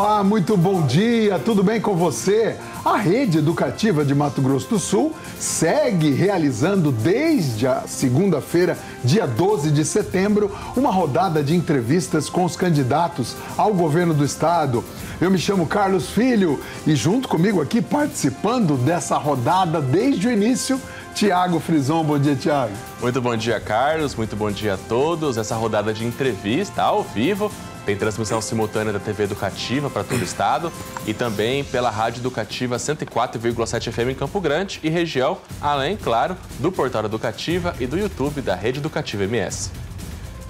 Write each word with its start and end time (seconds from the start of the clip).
Olá, 0.00 0.22
muito 0.22 0.56
bom 0.56 0.86
dia, 0.86 1.40
tudo 1.40 1.60
bem 1.64 1.80
com 1.80 1.96
você? 1.96 2.54
A 2.84 2.96
rede 2.96 3.38
educativa 3.38 4.04
de 4.04 4.14
Mato 4.14 4.40
Grosso 4.40 4.68
do 4.68 4.78
Sul 4.78 5.12
segue 5.40 6.12
realizando 6.12 6.92
desde 6.92 7.66
a 7.66 7.80
segunda-feira, 7.80 8.78
dia 9.02 9.26
12 9.26 9.72
de 9.72 9.84
setembro, 9.84 10.56
uma 10.76 10.92
rodada 10.92 11.42
de 11.42 11.56
entrevistas 11.56 12.30
com 12.30 12.44
os 12.44 12.54
candidatos 12.54 13.34
ao 13.56 13.74
governo 13.74 14.14
do 14.14 14.24
estado. 14.24 14.84
Eu 15.20 15.32
me 15.32 15.38
chamo 15.38 15.66
Carlos 15.66 16.10
Filho 16.10 16.60
e 16.86 16.94
junto 16.94 17.26
comigo 17.26 17.60
aqui 17.60 17.82
participando 17.82 18.76
dessa 18.76 19.18
rodada 19.18 19.80
desde 19.80 20.28
o 20.28 20.30
início, 20.30 20.80
Tiago 21.12 21.58
Frison. 21.58 22.04
Bom 22.04 22.20
dia, 22.20 22.36
Tiago. 22.36 22.72
Muito 23.02 23.20
bom 23.20 23.36
dia, 23.36 23.58
Carlos. 23.58 24.14
Muito 24.14 24.36
bom 24.36 24.52
dia 24.52 24.74
a 24.74 24.78
todos. 24.78 25.36
Essa 25.36 25.56
rodada 25.56 25.92
de 25.92 26.04
entrevista 26.04 26.82
ao 26.82 27.02
vivo 27.02 27.50
tem 27.88 27.96
transmissão 27.96 28.38
simultânea 28.42 28.92
da 28.92 28.98
TV 28.98 29.22
Educativa 29.22 29.88
para 29.88 30.04
todo 30.04 30.20
o 30.20 30.22
estado 30.22 30.70
e 31.06 31.14
também 31.14 31.64
pela 31.64 31.88
Rádio 31.88 32.20
Educativa 32.20 32.76
104,7 32.76 33.90
FM 33.90 34.10
em 34.10 34.14
Campo 34.14 34.38
Grande 34.42 34.78
e 34.82 34.90
região, 34.90 35.38
além, 35.58 35.96
claro, 35.96 36.36
do 36.58 36.70
Portal 36.70 37.06
Educativa 37.06 37.74
e 37.80 37.86
do 37.86 37.96
YouTube 37.96 38.42
da 38.42 38.54
Rede 38.54 38.78
Educativa 38.78 39.24
MS. 39.24 39.70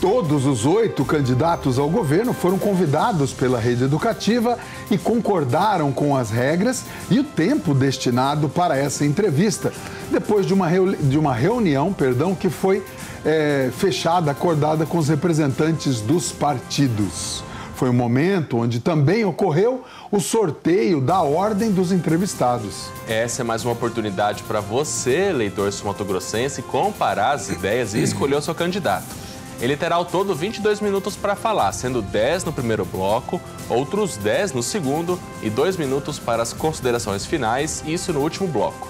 Todos 0.00 0.46
os 0.46 0.64
oito 0.64 1.04
candidatos 1.04 1.76
ao 1.76 1.90
governo 1.90 2.32
foram 2.32 2.56
convidados 2.56 3.32
pela 3.32 3.58
rede 3.58 3.82
educativa 3.82 4.56
e 4.88 4.96
concordaram 4.96 5.90
com 5.90 6.16
as 6.16 6.30
regras 6.30 6.84
e 7.10 7.18
o 7.18 7.24
tempo 7.24 7.74
destinado 7.74 8.48
para 8.48 8.76
essa 8.76 9.04
entrevista, 9.04 9.72
depois 10.08 10.46
de 10.46 10.54
uma, 10.54 10.68
de 10.70 11.18
uma 11.18 11.34
reunião 11.34 11.92
perdão, 11.92 12.32
que 12.32 12.48
foi 12.48 12.84
é, 13.24 13.70
fechada, 13.76 14.30
acordada 14.30 14.86
com 14.86 14.98
os 14.98 15.08
representantes 15.08 16.00
dos 16.00 16.30
partidos. 16.30 17.42
Foi 17.74 17.90
um 17.90 17.94
momento 17.94 18.58
onde 18.58 18.78
também 18.78 19.24
ocorreu 19.24 19.84
o 20.12 20.20
sorteio 20.20 21.00
da 21.00 21.22
ordem 21.22 21.72
dos 21.72 21.90
entrevistados. 21.90 22.88
Essa 23.08 23.42
é 23.42 23.44
mais 23.44 23.64
uma 23.64 23.72
oportunidade 23.72 24.44
para 24.44 24.60
você, 24.60 25.30
eleitor 25.30 25.72
sumatogrossense, 25.72 26.62
comparar 26.62 27.32
as 27.32 27.48
ideias 27.48 27.94
e 27.94 28.02
escolher 28.02 28.36
o 28.36 28.42
seu 28.42 28.54
candidato. 28.54 29.27
Ele 29.60 29.76
terá 29.76 29.96
ao 29.96 30.04
todo 30.04 30.34
22 30.34 30.80
minutos 30.80 31.16
para 31.16 31.34
falar, 31.34 31.72
sendo 31.72 32.00
10 32.00 32.44
no 32.44 32.52
primeiro 32.52 32.84
bloco, 32.84 33.40
outros 33.68 34.16
10 34.16 34.52
no 34.52 34.62
segundo 34.62 35.18
e 35.42 35.50
2 35.50 35.76
minutos 35.76 36.18
para 36.18 36.42
as 36.42 36.52
considerações 36.52 37.26
finais, 37.26 37.82
isso 37.86 38.12
no 38.12 38.20
último 38.20 38.46
bloco. 38.46 38.88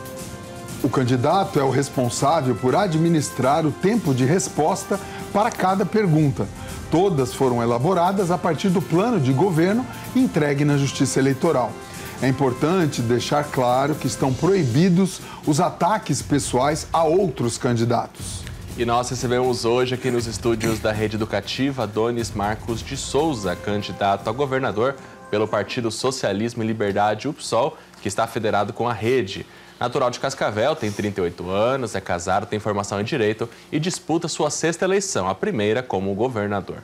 O 0.82 0.88
candidato 0.88 1.58
é 1.58 1.62
o 1.62 1.70
responsável 1.70 2.54
por 2.54 2.76
administrar 2.76 3.66
o 3.66 3.72
tempo 3.72 4.14
de 4.14 4.24
resposta 4.24 5.00
para 5.32 5.50
cada 5.50 5.84
pergunta. 5.86 6.46
Todas 6.90 7.34
foram 7.34 7.62
elaboradas 7.62 8.30
a 8.30 8.38
partir 8.38 8.68
do 8.68 8.80
plano 8.80 9.18
de 9.18 9.32
governo 9.32 9.84
entregue 10.14 10.64
na 10.64 10.76
Justiça 10.76 11.18
Eleitoral. 11.18 11.72
É 12.20 12.28
importante 12.28 13.00
deixar 13.00 13.44
claro 13.44 13.94
que 13.94 14.06
estão 14.06 14.32
proibidos 14.32 15.20
os 15.46 15.60
ataques 15.60 16.20
pessoais 16.20 16.86
a 16.92 17.04
outros 17.04 17.56
candidatos. 17.56 18.47
E 18.78 18.84
nós 18.84 19.10
recebemos 19.10 19.64
hoje 19.64 19.96
aqui 19.96 20.08
nos 20.08 20.28
estúdios 20.28 20.78
da 20.78 20.92
Rede 20.92 21.16
Educativa 21.16 21.84
Donis 21.84 22.30
Marcos 22.30 22.80
de 22.80 22.96
Souza, 22.96 23.56
candidato 23.56 24.30
a 24.30 24.32
governador 24.32 24.94
pelo 25.32 25.48
Partido 25.48 25.90
Socialismo 25.90 26.62
e 26.62 26.66
Liberdade 26.68 27.26
UPSOL, 27.26 27.76
que 28.00 28.06
está 28.06 28.24
federado 28.28 28.72
com 28.72 28.88
a 28.88 28.92
rede. 28.92 29.44
Natural 29.80 30.12
de 30.12 30.20
Cascavel, 30.20 30.76
tem 30.76 30.92
38 30.92 31.50
anos, 31.50 31.96
é 31.96 32.00
casado, 32.00 32.46
tem 32.46 32.60
formação 32.60 33.00
em 33.00 33.04
Direito 33.04 33.50
e 33.72 33.80
disputa 33.80 34.28
sua 34.28 34.48
sexta 34.48 34.84
eleição, 34.84 35.28
a 35.28 35.34
primeira 35.34 35.82
como 35.82 36.14
governador. 36.14 36.78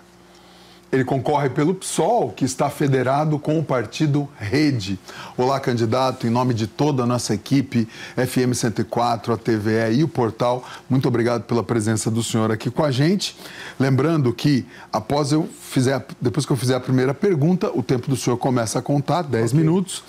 Ele 0.95 1.05
concorre 1.05 1.51
pelo 1.51 1.75
PSOL, 1.75 2.31
que 2.31 2.45
está 2.45 2.71
federado 2.71 3.37
com 3.37 3.59
o 3.59 3.65
partido 3.65 4.29
Rede. 4.39 4.97
Olá, 5.37 5.59
candidato, 5.59 6.25
em 6.25 6.31
nome 6.31 6.55
de 6.55 6.69
toda 6.69 7.03
a 7.03 7.07
nossa 7.07 7.35
equipe, 7.35 7.89
FM 8.15 8.55
104, 8.55 9.33
a 9.33 9.37
TVE 9.37 9.95
e 9.97 10.05
o 10.05 10.09
portal, 10.09 10.65
muito 10.89 11.09
obrigado 11.09 11.43
pela 11.43 11.65
presença 11.65 12.13
do 12.13 12.23
senhor 12.23 12.53
aqui 12.53 12.71
com 12.71 12.85
a 12.85 12.93
gente. 12.93 13.37
Lembrando 13.77 14.33
que 14.33 14.65
após 14.93 15.33
eu 15.33 15.49
fizer, 15.75 16.07
depois 16.21 16.47
que 16.47 16.53
eu 16.53 16.57
fizer 16.57 16.77
a 16.77 16.81
primeira 16.81 17.13
pergunta, 17.13 17.73
o 17.75 17.83
tempo 17.83 18.09
do 18.09 18.17
senhor 18.17 18.37
começa 18.37 18.79
a 18.79 18.83
contar, 18.83 19.23
10 19.23 19.51
okay. 19.51 19.61
minutos. 19.61 20.05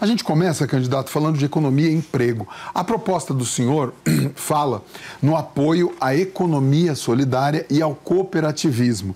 A 0.00 0.06
gente 0.06 0.24
começa, 0.24 0.66
candidato, 0.66 1.10
falando 1.10 1.36
de 1.36 1.44
economia 1.44 1.90
e 1.90 1.94
emprego. 1.94 2.48
A 2.72 2.82
proposta 2.82 3.34
do 3.34 3.44
senhor 3.44 3.92
fala 4.34 4.82
no 5.20 5.36
apoio 5.36 5.94
à 6.00 6.16
economia 6.16 6.94
solidária 6.94 7.66
e 7.68 7.82
ao 7.82 7.94
cooperativismo. 7.94 9.14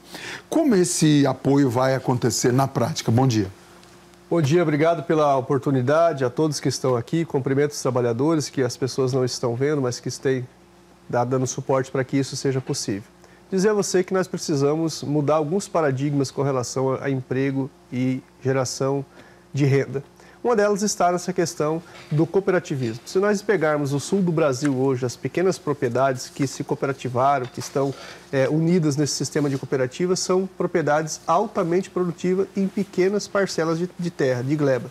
Como 0.51 0.75
esse 0.75 1.14
apoio 1.27 1.71
vai 1.71 1.95
acontecer 1.95 2.53
na 2.53 2.67
prática? 2.67 3.11
Bom 3.11 3.27
dia. 3.27 3.49
Bom 4.29 4.41
dia, 4.41 4.63
obrigado 4.63 5.03
pela 5.05 5.37
oportunidade 5.37 6.25
a 6.25 6.31
todos 6.31 6.59
que 6.59 6.69
estão 6.69 6.97
aqui. 6.97 7.25
Cumprimento 7.25 7.73
os 7.73 7.81
trabalhadores 7.81 8.49
que 8.49 8.63
as 8.63 8.77
pessoas 8.77 9.13
não 9.13 9.25
estão 9.25 9.55
vendo, 9.55 9.83
mas 9.83 10.01
que 10.01 10.09
estão 10.09 10.43
dando 11.09 11.47
suporte 11.47 11.91
para 11.91 12.03
que 12.03 12.17
isso 12.17 12.37
seja 12.37 12.61
possível. 12.61 13.09
Dizer 13.51 13.69
a 13.69 13.75
você 13.75 14.03
que 14.03 14.15
nós 14.15 14.27
precisamos 14.27 15.03
mudar 15.03 15.37
alguns 15.37 15.69
paradigmas 15.69 16.31
com 16.31 16.43
relação 16.43 16.99
a 17.01 17.09
emprego 17.11 17.71
e 17.93 18.23
geração 18.43 19.05
de 19.53 19.65
renda. 19.67 20.03
Uma 20.45 20.55
delas 20.55 20.83
está 20.83 21.11
nessa 21.11 21.33
questão 21.33 21.83
do 22.13 22.27
cooperativismo. 22.27 23.01
Se 23.07 23.19
nós 23.19 23.41
pegarmos 23.41 23.95
o 23.95 23.99
sul 23.99 24.21
do 24.21 24.31
Brasil 24.31 24.77
hoje, 24.77 25.07
as 25.07 25.17
pequenas 25.17 25.59
propriedades 25.59 26.29
que 26.29 26.47
se 26.47 26.63
cooperativaram, 26.63 27.47
que 27.47 27.61
estão 27.61 27.95
é, 28.31 28.47
unidas 28.47 28.95
nesse 28.95 29.15
sistema 29.15 29.49
de 29.49 29.57
cooperativas, 29.57 30.21
são 30.21 30.47
propriedades 30.47 31.19
altamente 31.27 31.89
produtivas 31.89 32.47
em 32.55 32.69
pequenas 32.69 33.27
parcelas 33.27 33.79
de, 33.79 33.89
de 33.99 34.11
terra, 34.11 34.43
de 34.43 34.55
gleba. 34.55 34.91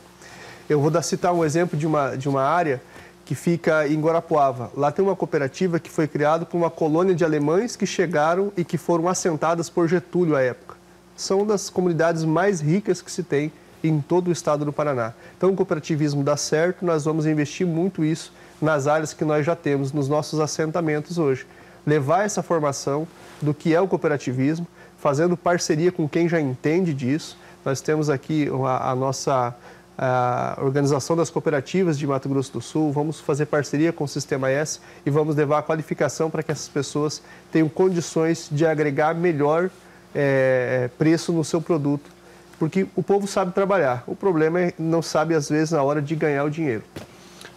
Eu 0.67 0.81
vou 0.81 0.89
dar, 0.89 1.03
citar 1.03 1.31
um 1.31 1.45
exemplo 1.45 1.77
de 1.77 1.85
uma, 1.85 2.15
de 2.15 2.27
uma 2.27 2.41
área 2.41 2.81
que 3.23 3.35
fica 3.35 3.87
em 3.87 4.01
Guarapuava. 4.01 4.71
Lá 4.75 4.91
tem 4.91 5.05
uma 5.05 5.15
cooperativa 5.15 5.79
que 5.79 5.91
foi 5.91 6.07
criada 6.07 6.47
por 6.47 6.57
uma 6.57 6.71
colônia 6.71 7.13
de 7.13 7.23
alemães 7.23 7.75
que 7.75 7.85
chegaram 7.85 8.51
e 8.57 8.65
que 8.65 8.79
foram 8.79 9.07
assentadas 9.07 9.69
por 9.69 9.87
Getúlio 9.87 10.35
à 10.35 10.41
época. 10.41 10.75
São 11.15 11.45
das 11.45 11.69
comunidades 11.69 12.23
mais 12.23 12.59
ricas 12.59 13.03
que 13.03 13.11
se 13.11 13.21
tem 13.21 13.51
em 13.83 13.99
todo 13.99 14.29
o 14.29 14.31
estado 14.31 14.63
do 14.63 14.71
Paraná. 14.71 15.13
Então, 15.37 15.51
o 15.51 15.55
cooperativismo 15.55 16.23
dá 16.23 16.37
certo, 16.37 16.85
nós 16.85 17.03
vamos 17.05 17.25
investir 17.25 17.67
muito 17.67 18.03
isso 18.03 18.31
nas 18.61 18.87
áreas 18.87 19.13
que 19.13 19.25
nós 19.25 19.45
já 19.45 19.55
temos, 19.55 19.91
nos 19.91 20.07
nossos 20.07 20.39
assentamentos 20.39 21.17
hoje. 21.17 21.45
Levar 21.85 22.23
essa 22.23 22.41
formação 22.41 23.05
do 23.41 23.53
que 23.53 23.75
é 23.75 23.81
o 23.81 23.87
cooperativismo, 23.87 24.65
fazendo 24.97 25.35
parceria 25.35 25.91
com 25.91 26.07
quem 26.07 26.29
já 26.29 26.39
entende 26.39 26.93
disso. 26.93 27.37
Nós 27.65 27.81
temos 27.81 28.09
aqui 28.09 28.49
a, 28.65 28.91
a 28.91 28.95
nossa 28.95 29.53
a 29.95 30.57
Organização 30.61 31.15
das 31.15 31.29
Cooperativas 31.29 31.99
de 31.99 32.07
Mato 32.07 32.27
Grosso 32.27 32.53
do 32.53 32.61
Sul, 32.61 32.91
vamos 32.91 33.19
fazer 33.19 33.45
parceria 33.45 33.93
com 33.93 34.05
o 34.05 34.07
Sistema 34.07 34.49
S 34.49 34.79
e 35.05 35.09
vamos 35.11 35.35
levar 35.35 35.59
a 35.59 35.61
qualificação 35.61 36.31
para 36.31 36.41
que 36.41 36.51
essas 36.51 36.67
pessoas 36.67 37.21
tenham 37.51 37.69
condições 37.69 38.47
de 38.51 38.65
agregar 38.65 39.13
melhor 39.13 39.69
é, 40.15 40.89
preço 40.97 41.31
no 41.31 41.43
seu 41.43 41.61
produto 41.61 42.09
porque 42.57 42.87
o 42.95 43.03
povo 43.03 43.27
sabe 43.27 43.53
trabalhar. 43.53 44.03
O 44.07 44.15
problema 44.15 44.61
é 44.61 44.73
não 44.77 45.01
sabe, 45.01 45.35
às 45.35 45.49
vezes, 45.49 45.71
na 45.71 45.83
hora 45.83 46.01
de 46.01 46.15
ganhar 46.15 46.43
o 46.43 46.49
dinheiro. 46.49 46.83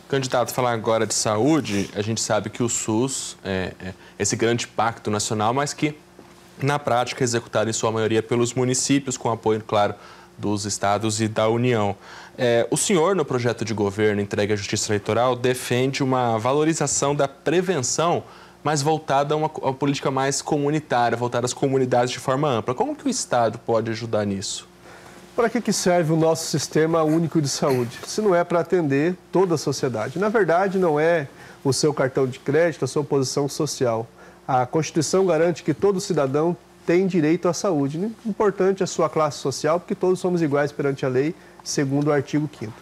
Candidato, 0.09 0.53
falar 0.53 0.73
agora 0.73 1.05
de 1.05 1.15
saúde, 1.15 1.91
a 1.95 2.01
gente 2.01 2.21
sabe 2.21 2.49
que 2.49 2.62
o 2.62 2.69
SUS 2.69 3.37
é, 3.45 3.73
é 3.81 3.95
esse 4.19 4.37
grande 4.37 4.69
pacto 4.69 5.11
nacional, 5.11 5.53
mas 5.53 5.75
que, 5.75 5.99
na 6.62 6.79
prática, 6.79 7.23
é 7.23 7.25
executado 7.25 7.69
em 7.69 7.73
sua 7.73 7.91
maioria 7.91 8.23
pelos 8.23 8.55
municípios, 8.55 9.17
com 9.17 9.31
apoio, 9.31 9.62
claro, 9.67 9.95
dos 10.39 10.65
estados 10.65 11.21
e 11.21 11.27
da 11.27 11.49
União. 11.49 11.97
É, 12.39 12.69
o 12.71 12.77
senhor, 12.77 13.17
no 13.17 13.25
projeto 13.25 13.65
de 13.65 13.75
governo 13.75 14.20
entregue 14.20 14.53
à 14.53 14.56
Justiça 14.56 14.93
Eleitoral, 14.93 15.35
defende 15.35 16.03
uma 16.03 16.38
valorização 16.38 17.15
da 17.15 17.26
prevenção, 17.26 18.23
mas 18.62 18.82
voltada 18.82 19.35
a 19.35 19.37
uma, 19.37 19.50
a 19.61 19.67
uma 19.67 19.75
política 19.75 20.11
mais 20.11 20.43
comunitária, 20.43 21.17
voltada 21.17 21.47
às 21.47 21.55
comunidades 21.55 22.11
de 22.11 22.19
forma 22.19 22.49
ampla. 22.49 22.75
Como 22.75 22.94
que 22.94 23.06
o 23.06 23.09
Estado 23.09 23.59
pode 23.59 23.91
ajudar 23.91 24.25
nisso? 24.25 24.69
Para 25.37 25.50
que, 25.50 25.61
que 25.61 25.71
serve 25.71 26.15
o 26.15 26.17
nosso 26.17 26.47
sistema 26.47 27.03
único 27.03 27.43
de 27.43 27.49
saúde? 27.50 27.99
Se 28.06 28.23
não 28.23 28.35
é 28.35 28.43
para 28.43 28.61
atender 28.61 29.15
toda 29.31 29.56
a 29.56 29.59
sociedade. 29.59 30.19
Na 30.19 30.31
verdade, 30.31 30.79
não 30.79 30.99
é 30.99 31.29
o 31.62 31.75
seu 31.75 31.93
cartão 31.93 32.27
de 32.27 32.38
crédito, 32.38 32.87
a 32.87 32.88
sua 32.88 33.05
posição 33.05 33.47
social. 33.47 34.06
A 34.49 34.65
Constituição 34.65 35.27
garante 35.27 35.62
que 35.62 35.75
todo 35.75 36.00
cidadão 36.00 36.56
tem 36.87 37.06
direito 37.06 37.49
à 37.49 37.53
saúde. 37.53 38.11
Importante 38.25 38.83
a 38.83 38.87
sua 38.87 39.11
classe 39.11 39.37
social, 39.37 39.79
porque 39.79 39.94
todos 39.94 40.19
somos 40.21 40.41
iguais 40.41 40.73
perante 40.73 41.05
a 41.05 41.09
lei, 41.11 41.35
segundo 41.62 42.09
o 42.09 42.12
artigo 42.12 42.49
5 42.59 42.73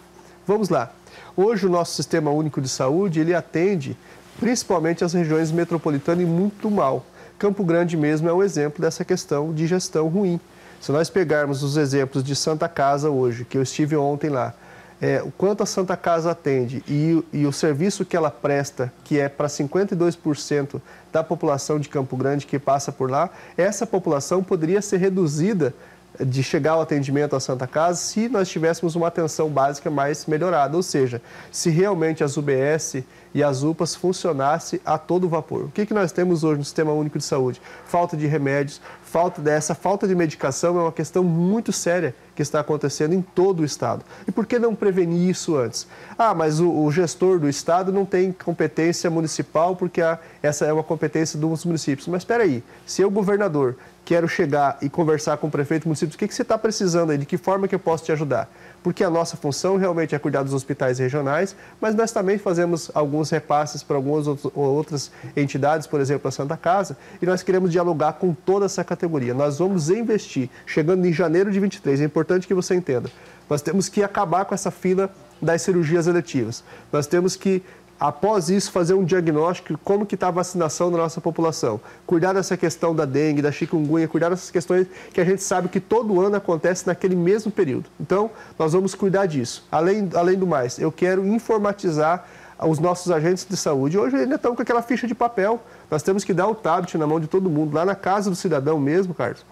Vamos 0.47 0.69
lá. 0.69 0.93
Hoje 1.35 1.65
o 1.65 1.69
nosso 1.69 1.93
sistema 1.93 2.31
único 2.31 2.61
de 2.61 2.69
saúde, 2.69 3.19
ele 3.19 3.33
atende 3.33 3.97
principalmente 4.39 5.03
as 5.03 5.11
regiões 5.11 5.51
metropolitanas 5.51 6.23
e 6.23 6.25
muito 6.25 6.71
mal. 6.71 7.05
Campo 7.37 7.65
Grande 7.65 7.97
mesmo 7.97 8.29
é 8.29 8.33
um 8.33 8.41
exemplo 8.41 8.81
dessa 8.81 9.03
questão 9.03 9.53
de 9.53 9.67
gestão 9.67 10.07
ruim. 10.07 10.39
Se 10.85 10.91
nós 10.91 11.09
pegarmos 11.09 11.63
os 11.63 11.77
exemplos 11.77 12.23
de 12.23 12.35
Santa 12.35 12.69
Casa 12.69 13.09
hoje, 13.09 13.43
que 13.43 13.57
eu 13.57 13.63
estive 13.63 13.95
ontem 13.95 14.29
lá, 14.29 14.53
é, 15.01 15.19
o 15.19 15.31
quanto 15.31 15.63
a 15.63 15.65
Santa 15.65 15.97
Casa 15.97 16.29
atende 16.29 16.83
e, 16.87 17.23
e 17.33 17.47
o 17.47 17.51
serviço 17.51 18.05
que 18.05 18.15
ela 18.15 18.29
presta, 18.29 18.93
que 19.03 19.19
é 19.19 19.27
para 19.27 19.47
52% 19.47 20.79
da 21.11 21.23
população 21.23 21.79
de 21.79 21.89
Campo 21.89 22.15
Grande 22.15 22.45
que 22.45 22.59
passa 22.59 22.91
por 22.91 23.09
lá, 23.09 23.31
essa 23.57 23.87
população 23.87 24.43
poderia 24.43 24.79
ser 24.79 24.97
reduzida 24.97 25.73
de 26.19 26.43
chegar 26.43 26.73
ao 26.73 26.81
atendimento 26.81 27.35
à 27.35 27.39
Santa 27.39 27.67
Casa 27.67 27.99
se 27.99 28.29
nós 28.29 28.49
tivéssemos 28.49 28.95
uma 28.95 29.07
atenção 29.07 29.49
básica 29.49 29.89
mais 29.89 30.25
melhorada, 30.25 30.75
ou 30.75 30.83
seja, 30.83 31.21
se 31.51 31.69
realmente 31.69 32.23
as 32.23 32.37
UBS 32.37 33.03
e 33.33 33.43
as 33.43 33.63
UPAs 33.63 33.93
funcionassem 33.93 34.79
a 34.85 34.97
todo 34.97 35.27
vapor. 35.27 35.65
O 35.65 35.69
que, 35.69 35.85
que 35.85 35.93
nós 35.93 36.13
temos 36.13 36.45
hoje 36.45 36.59
no 36.59 36.63
Sistema 36.63 36.93
Único 36.93 37.17
de 37.17 37.23
Saúde? 37.25 37.61
Falta 37.85 38.15
de 38.15 38.25
remédios, 38.25 38.79
falta 39.03 39.41
dessa 39.41 39.75
falta 39.75 40.07
de 40.07 40.15
medicação 40.15 40.79
é 40.79 40.81
uma 40.83 40.91
questão 40.91 41.21
muito 41.21 41.73
séria 41.73 42.15
que 42.33 42.41
está 42.41 42.61
acontecendo 42.61 43.13
em 43.13 43.21
todo 43.21 43.59
o 43.59 43.65
Estado. 43.65 44.05
E 44.25 44.31
por 44.31 44.45
que 44.45 44.57
não 44.57 44.73
prevenir 44.73 45.29
isso 45.29 45.57
antes? 45.57 45.85
Ah, 46.17 46.33
mas 46.33 46.61
o, 46.61 46.69
o 46.69 46.89
gestor 46.91 47.37
do 47.37 47.49
Estado 47.49 47.91
não 47.91 48.05
tem 48.05 48.31
competência 48.31 49.09
municipal 49.09 49.75
porque 49.75 50.01
a, 50.01 50.17
essa 50.41 50.65
é 50.65 50.71
uma 50.71 50.83
competência 50.83 51.37
dos 51.37 51.65
municípios. 51.65 52.07
Mas 52.07 52.21
espera 52.21 52.43
aí, 52.43 52.63
se 52.85 53.01
eu, 53.01 53.11
governador, 53.11 53.75
quero 54.05 54.27
chegar 54.27 54.77
e 54.81 54.87
conversar 54.87 55.37
com 55.37 55.47
o 55.47 55.51
prefeito 55.51 55.83
do 55.83 55.87
município, 55.87 56.15
o 56.15 56.17
que, 56.17 56.27
que 56.27 56.35
você 56.35 56.43
está 56.43 56.57
precisando 56.57 57.09
aí, 57.09 57.17
de 57.17 57.25
que 57.25 57.37
forma 57.37 57.67
que 57.67 57.73
eu 57.73 57.79
posso 57.79 58.05
te 58.05 58.11
ajudar? 58.11 58.47
Porque 58.83 59.03
a 59.03 59.09
nossa 59.09 59.35
função 59.35 59.77
realmente 59.77 60.13
é 60.13 60.19
cuidar 60.19 60.43
dos 60.43 60.53
hospitais 60.53 60.99
regionais, 60.99 61.55
mas 61.81 61.95
nós 61.95 62.11
também 62.11 62.37
fazemos 62.37 62.91
alguns 62.93 63.31
repasses 63.31 63.81
para 63.81 63.95
algumas 63.95 64.27
outras 64.53 65.11
entidades, 65.35 65.87
por 65.87 65.99
exemplo, 65.99 66.27
a 66.27 66.31
Santa 66.31 66.55
Casa, 66.55 66.95
e 67.19 67.25
nós 67.25 67.41
queremos 67.41 67.71
dialogar 67.71 68.13
com 68.13 68.31
toda 68.31 68.67
essa 68.67 68.83
categoria. 68.83 69.33
Nós 69.33 69.57
vamos 69.57 69.89
investir, 69.89 70.51
chegando 70.67 71.03
em 71.05 71.11
janeiro 71.11 71.51
de 71.51 71.59
23, 71.59 71.99
é 72.01 72.03
importante 72.03 72.45
que 72.45 72.53
você 72.53 72.75
entenda, 72.75 73.09
nós 73.49 73.61
temos 73.61 73.89
que 73.89 74.03
acabar 74.03 74.45
com 74.45 74.53
essa 74.53 74.69
fila 74.69 75.09
das 75.41 75.63
cirurgias 75.63 76.07
eletivas. 76.07 76.63
Nós 76.91 77.07
temos 77.07 77.35
que 77.35 77.63
após 77.99 78.49
isso, 78.49 78.71
fazer 78.71 78.93
um 78.93 79.03
diagnóstico 79.03 79.79
como 79.83 80.05
que 80.05 80.15
está 80.15 80.27
a 80.27 80.31
vacinação 80.31 80.91
da 80.91 80.97
nossa 80.97 81.21
população. 81.21 81.79
Cuidar 82.05 82.33
dessa 82.33 82.57
questão 82.57 82.95
da 82.95 83.05
dengue, 83.05 83.41
da 83.41 83.51
chikungunya, 83.51 84.07
cuidar 84.07 84.29
dessas 84.29 84.51
questões 84.51 84.87
que 85.13 85.21
a 85.21 85.25
gente 85.25 85.41
sabe 85.41 85.69
que 85.69 85.79
todo 85.79 86.19
ano 86.21 86.35
acontece 86.35 86.85
naquele 86.87 87.15
mesmo 87.15 87.51
período. 87.51 87.89
Então, 87.99 88.29
nós 88.57 88.73
vamos 88.73 88.93
cuidar 88.95 89.25
disso. 89.25 89.65
Além, 89.71 90.09
além 90.13 90.37
do 90.37 90.47
mais, 90.47 90.79
eu 90.79 90.91
quero 90.91 91.25
informatizar 91.25 92.25
os 92.59 92.79
nossos 92.79 93.11
agentes 93.11 93.45
de 93.49 93.57
saúde. 93.57 93.97
Hoje 93.97 94.15
ainda 94.15 94.35
estão 94.35 94.55
com 94.55 94.61
aquela 94.61 94.81
ficha 94.81 95.07
de 95.07 95.15
papel. 95.15 95.61
Nós 95.89 96.03
temos 96.03 96.23
que 96.23 96.33
dar 96.33 96.47
o 96.47 96.55
tablet 96.55 96.97
na 96.97 97.05
mão 97.05 97.19
de 97.19 97.27
todo 97.27 97.49
mundo, 97.49 97.73
lá 97.75 97.85
na 97.85 97.95
casa 97.95 98.29
do 98.29 98.35
cidadão 98.35 98.79
mesmo, 98.79 99.13
Carlos 99.13 99.45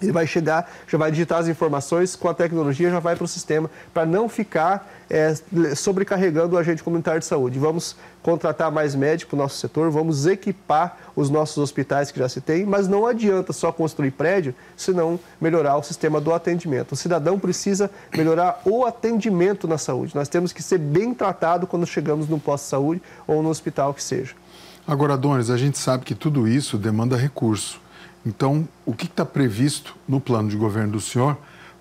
ele 0.00 0.12
vai 0.12 0.26
chegar, 0.26 0.70
já 0.86 0.98
vai 0.98 1.10
digitar 1.10 1.38
as 1.38 1.48
informações, 1.48 2.14
com 2.14 2.28
a 2.28 2.34
tecnologia 2.34 2.90
já 2.90 3.00
vai 3.00 3.16
para 3.16 3.24
o 3.24 3.28
sistema, 3.28 3.70
para 3.92 4.04
não 4.04 4.28
ficar 4.28 4.88
é, 5.08 5.34
sobrecarregando 5.74 6.56
o 6.56 6.58
agente 6.58 6.82
comunitário 6.82 7.20
de 7.20 7.26
saúde. 7.26 7.58
Vamos 7.58 7.96
contratar 8.22 8.70
mais 8.72 8.94
médicos 8.94 9.30
para 9.30 9.36
o 9.36 9.38
nosso 9.38 9.58
setor, 9.58 9.90
vamos 9.90 10.26
equipar 10.26 10.98
os 11.14 11.30
nossos 11.30 11.58
hospitais 11.58 12.10
que 12.10 12.18
já 12.18 12.28
se 12.28 12.40
tem, 12.40 12.64
mas 12.64 12.88
não 12.88 13.06
adianta 13.06 13.52
só 13.52 13.70
construir 13.70 14.10
prédio 14.10 14.54
se 14.76 14.92
não 14.92 15.18
melhorar 15.40 15.76
o 15.76 15.82
sistema 15.82 16.20
do 16.20 16.32
atendimento. 16.34 16.92
O 16.92 16.96
cidadão 16.96 17.38
precisa 17.38 17.90
melhorar 18.14 18.60
o 18.64 18.84
atendimento 18.84 19.68
na 19.68 19.78
saúde. 19.78 20.14
Nós 20.14 20.28
temos 20.28 20.52
que 20.52 20.62
ser 20.62 20.78
bem 20.78 21.14
tratado 21.14 21.66
quando 21.66 21.86
chegamos 21.86 22.28
no 22.28 22.38
posto 22.38 22.64
de 22.64 22.70
saúde 22.70 23.02
ou 23.26 23.42
no 23.42 23.48
hospital 23.48 23.94
que 23.94 24.02
seja. 24.02 24.34
Agora, 24.86 25.16
Donis, 25.16 25.50
a 25.50 25.56
gente 25.56 25.78
sabe 25.78 26.04
que 26.04 26.14
tudo 26.14 26.46
isso 26.46 26.78
demanda 26.78 27.16
recurso. 27.16 27.80
Então, 28.26 28.68
o 28.84 28.92
que 28.92 29.06
está 29.06 29.24
previsto 29.24 29.94
no 30.08 30.20
plano 30.20 30.48
de 30.48 30.56
governo 30.56 30.92
do 30.92 31.00
senhor 31.00 31.36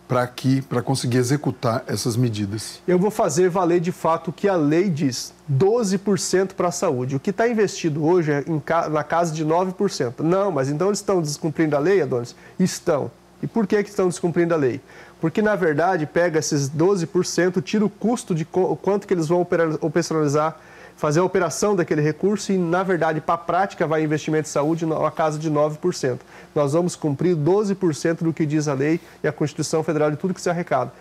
para 0.08 0.28
que 0.28 0.62
para 0.62 0.84
conseguir 0.84 1.18
executar 1.18 1.84
essas 1.88 2.16
medidas? 2.16 2.80
Eu 2.88 3.00
vou 3.00 3.10
fazer 3.10 3.50
valer 3.50 3.80
de 3.80 3.92
fato 3.92 4.28
o 4.28 4.34
que 4.34 4.48
a 4.48 4.56
lei 4.56 4.88
diz, 4.88 5.34
12% 5.52 6.54
para 6.54 6.68
a 6.68 6.72
saúde. 6.72 7.16
O 7.16 7.20
que 7.20 7.32
está 7.32 7.48
investido 7.48 8.06
hoje 8.06 8.32
é 8.32 8.44
em, 8.48 8.62
na 8.92 9.04
casa 9.04 9.34
de 9.34 9.44
9%. 9.44 10.20
Não, 10.20 10.52
mas 10.52 10.70
então 10.70 10.88
eles 10.88 11.00
estão 11.00 11.20
descumprindo 11.20 11.76
a 11.76 11.80
lei, 11.80 12.04
Adonis? 12.04 12.36
Estão. 12.60 13.10
E 13.42 13.48
por 13.48 13.66
que, 13.66 13.82
que 13.84 13.90
estão 13.90 14.08
descumprindo 14.08 14.54
a 14.54 14.58
lei? 14.58 14.80
Porque, 15.20 15.42
na 15.42 15.56
verdade, 15.56 16.06
pega 16.06 16.38
esses 16.38 16.70
12%, 16.70 17.62
tira 17.64 17.84
o 17.84 17.90
custo 17.90 18.36
de 18.36 18.46
quanto 18.46 19.08
que 19.08 19.14
eles 19.14 19.28
vão 19.28 19.42
operacionalizar 19.82 20.60
fazer 20.96 21.20
a 21.20 21.24
operação 21.24 21.76
daquele 21.76 22.02
recurso 22.02 22.52
e, 22.52 22.58
na 22.58 22.84
verdade, 22.84 23.20
para 23.20 23.36
a 23.36 23.38
prática, 23.38 23.86
vai 23.86 24.04
investimento 24.04 24.48
em 24.48 24.52
saúde 24.52 24.86
a 25.06 25.12
casa 25.12 25.38
de 25.38 25.52
9%. 25.52 26.20
Nós 26.54 26.74
vamos 26.74 26.96
cumprir 26.96 27.36
12% 27.36 28.24
do 28.24 28.34
que 28.34 28.46
diz 28.46 28.68
a 28.68 28.74
lei 28.74 29.00
e 29.24 29.28
a 29.28 29.32
Constituição 29.32 29.84
Federal 29.84 30.10
de 30.10 30.18
tudo 30.18 30.34
que 30.34 30.42
se 30.42 30.50
arrecada. 30.50 30.92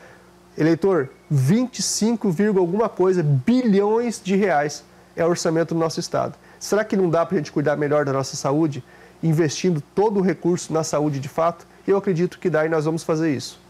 Eleitor, 0.57 1.09
25, 1.31 2.35
alguma 2.59 2.89
coisa 2.89 3.23
bilhões 3.23 4.21
de 4.23 4.37
reais 4.37 4.85
é 5.17 5.25
o 5.25 5.29
orçamento 5.29 5.75
do 5.75 5.81
nosso 5.81 6.01
Estado. 6.01 6.35
Será 6.59 6.85
que 6.85 6.97
não 6.97 7.11
dá 7.11 7.25
para 7.27 7.37
a 7.37 7.39
gente 7.39 7.53
cuidar 7.53 7.77
melhor 7.77 8.05
da 8.05 8.13
nossa 8.13 8.37
saúde, 8.37 8.83
investindo 9.23 9.83
todo 9.95 10.21
o 10.21 10.23
recurso 10.23 10.73
na 10.73 10.85
saúde 10.85 11.21
de 11.21 11.29
fato? 11.29 11.67
Eu 11.87 11.97
acredito 11.97 12.39
que 12.39 12.49
dá 12.49 12.65
e 12.65 12.69
nós 12.69 12.85
vamos 12.85 13.03
fazer 13.03 13.35
isso. 13.35 13.64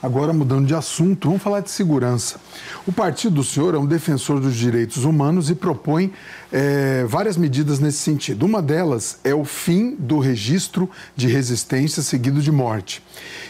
Agora, 0.00 0.32
mudando 0.32 0.64
de 0.64 0.76
assunto, 0.76 1.26
vamos 1.26 1.42
falar 1.42 1.58
de 1.58 1.72
segurança. 1.72 2.40
O 2.86 2.92
partido 2.92 3.34
do 3.34 3.44
senhor 3.44 3.74
é 3.74 3.78
um 3.78 3.86
defensor 3.86 4.38
dos 4.38 4.54
direitos 4.54 5.04
humanos 5.04 5.50
e 5.50 5.56
propõe 5.56 6.12
é, 6.52 7.04
várias 7.04 7.36
medidas 7.36 7.80
nesse 7.80 7.98
sentido. 7.98 8.46
Uma 8.46 8.62
delas 8.62 9.18
é 9.24 9.34
o 9.34 9.44
fim 9.44 9.96
do 9.98 10.20
registro 10.20 10.88
de 11.16 11.26
resistência 11.26 12.00
seguido 12.00 12.40
de 12.40 12.52
morte. 12.52 13.02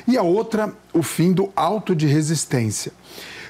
E 0.06 0.16
a 0.16 0.22
outra, 0.22 0.72
o 0.94 1.02
fim 1.02 1.34
do 1.34 1.52
auto 1.54 1.94
de 1.94 2.06
resistência, 2.06 2.92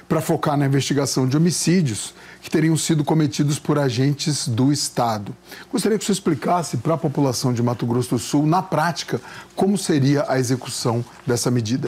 para 0.09 0.19
focar 0.19 0.57
na 0.57 0.65
investigação 0.65 1.25
de 1.25 1.37
homicídios 1.37 2.13
que 2.41 2.49
teriam 2.49 2.75
sido 2.75 3.05
cometidos 3.05 3.57
por 3.57 3.79
agentes 3.79 4.45
do 4.45 4.73
Estado. 4.73 5.33
Gostaria 5.71 5.97
que 5.97 6.03
você 6.03 6.11
explicasse 6.11 6.75
para 6.75 6.95
a 6.95 6.97
população 6.97 7.53
de 7.53 7.63
Mato 7.63 7.85
Grosso 7.85 8.09
do 8.09 8.19
Sul, 8.19 8.45
na 8.45 8.61
prática, 8.61 9.21
como 9.55 9.77
seria 9.77 10.25
a 10.27 10.37
execução 10.37 11.03
dessa 11.25 11.49
medida. 11.49 11.87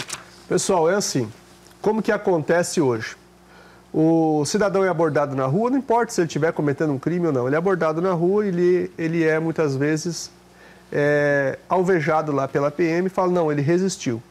Pessoal, 0.51 0.91
é 0.91 0.95
assim. 0.95 1.31
Como 1.81 2.01
que 2.01 2.11
acontece 2.11 2.81
hoje? 2.81 3.15
O 3.93 4.43
cidadão 4.43 4.83
é 4.83 4.89
abordado 4.89 5.33
na 5.33 5.45
rua, 5.45 5.69
não 5.69 5.77
importa 5.77 6.11
se 6.11 6.19
ele 6.19 6.27
estiver 6.27 6.51
cometendo 6.51 6.91
um 6.91 6.99
crime 6.99 7.27
ou 7.27 7.31
não, 7.31 7.47
ele 7.47 7.55
é 7.55 7.57
abordado 7.57 8.01
na 8.01 8.11
rua 8.11 8.43
e 8.43 8.49
ele, 8.49 8.91
ele 8.97 9.23
é 9.23 9.39
muitas 9.39 9.77
vezes 9.77 10.29
é, 10.91 11.57
alvejado 11.69 12.33
lá 12.33 12.49
pela 12.49 12.69
PM 12.69 13.07
e 13.07 13.09
fala, 13.09 13.31
não, 13.31 13.49
ele 13.49 13.61
resistiu. 13.61 14.21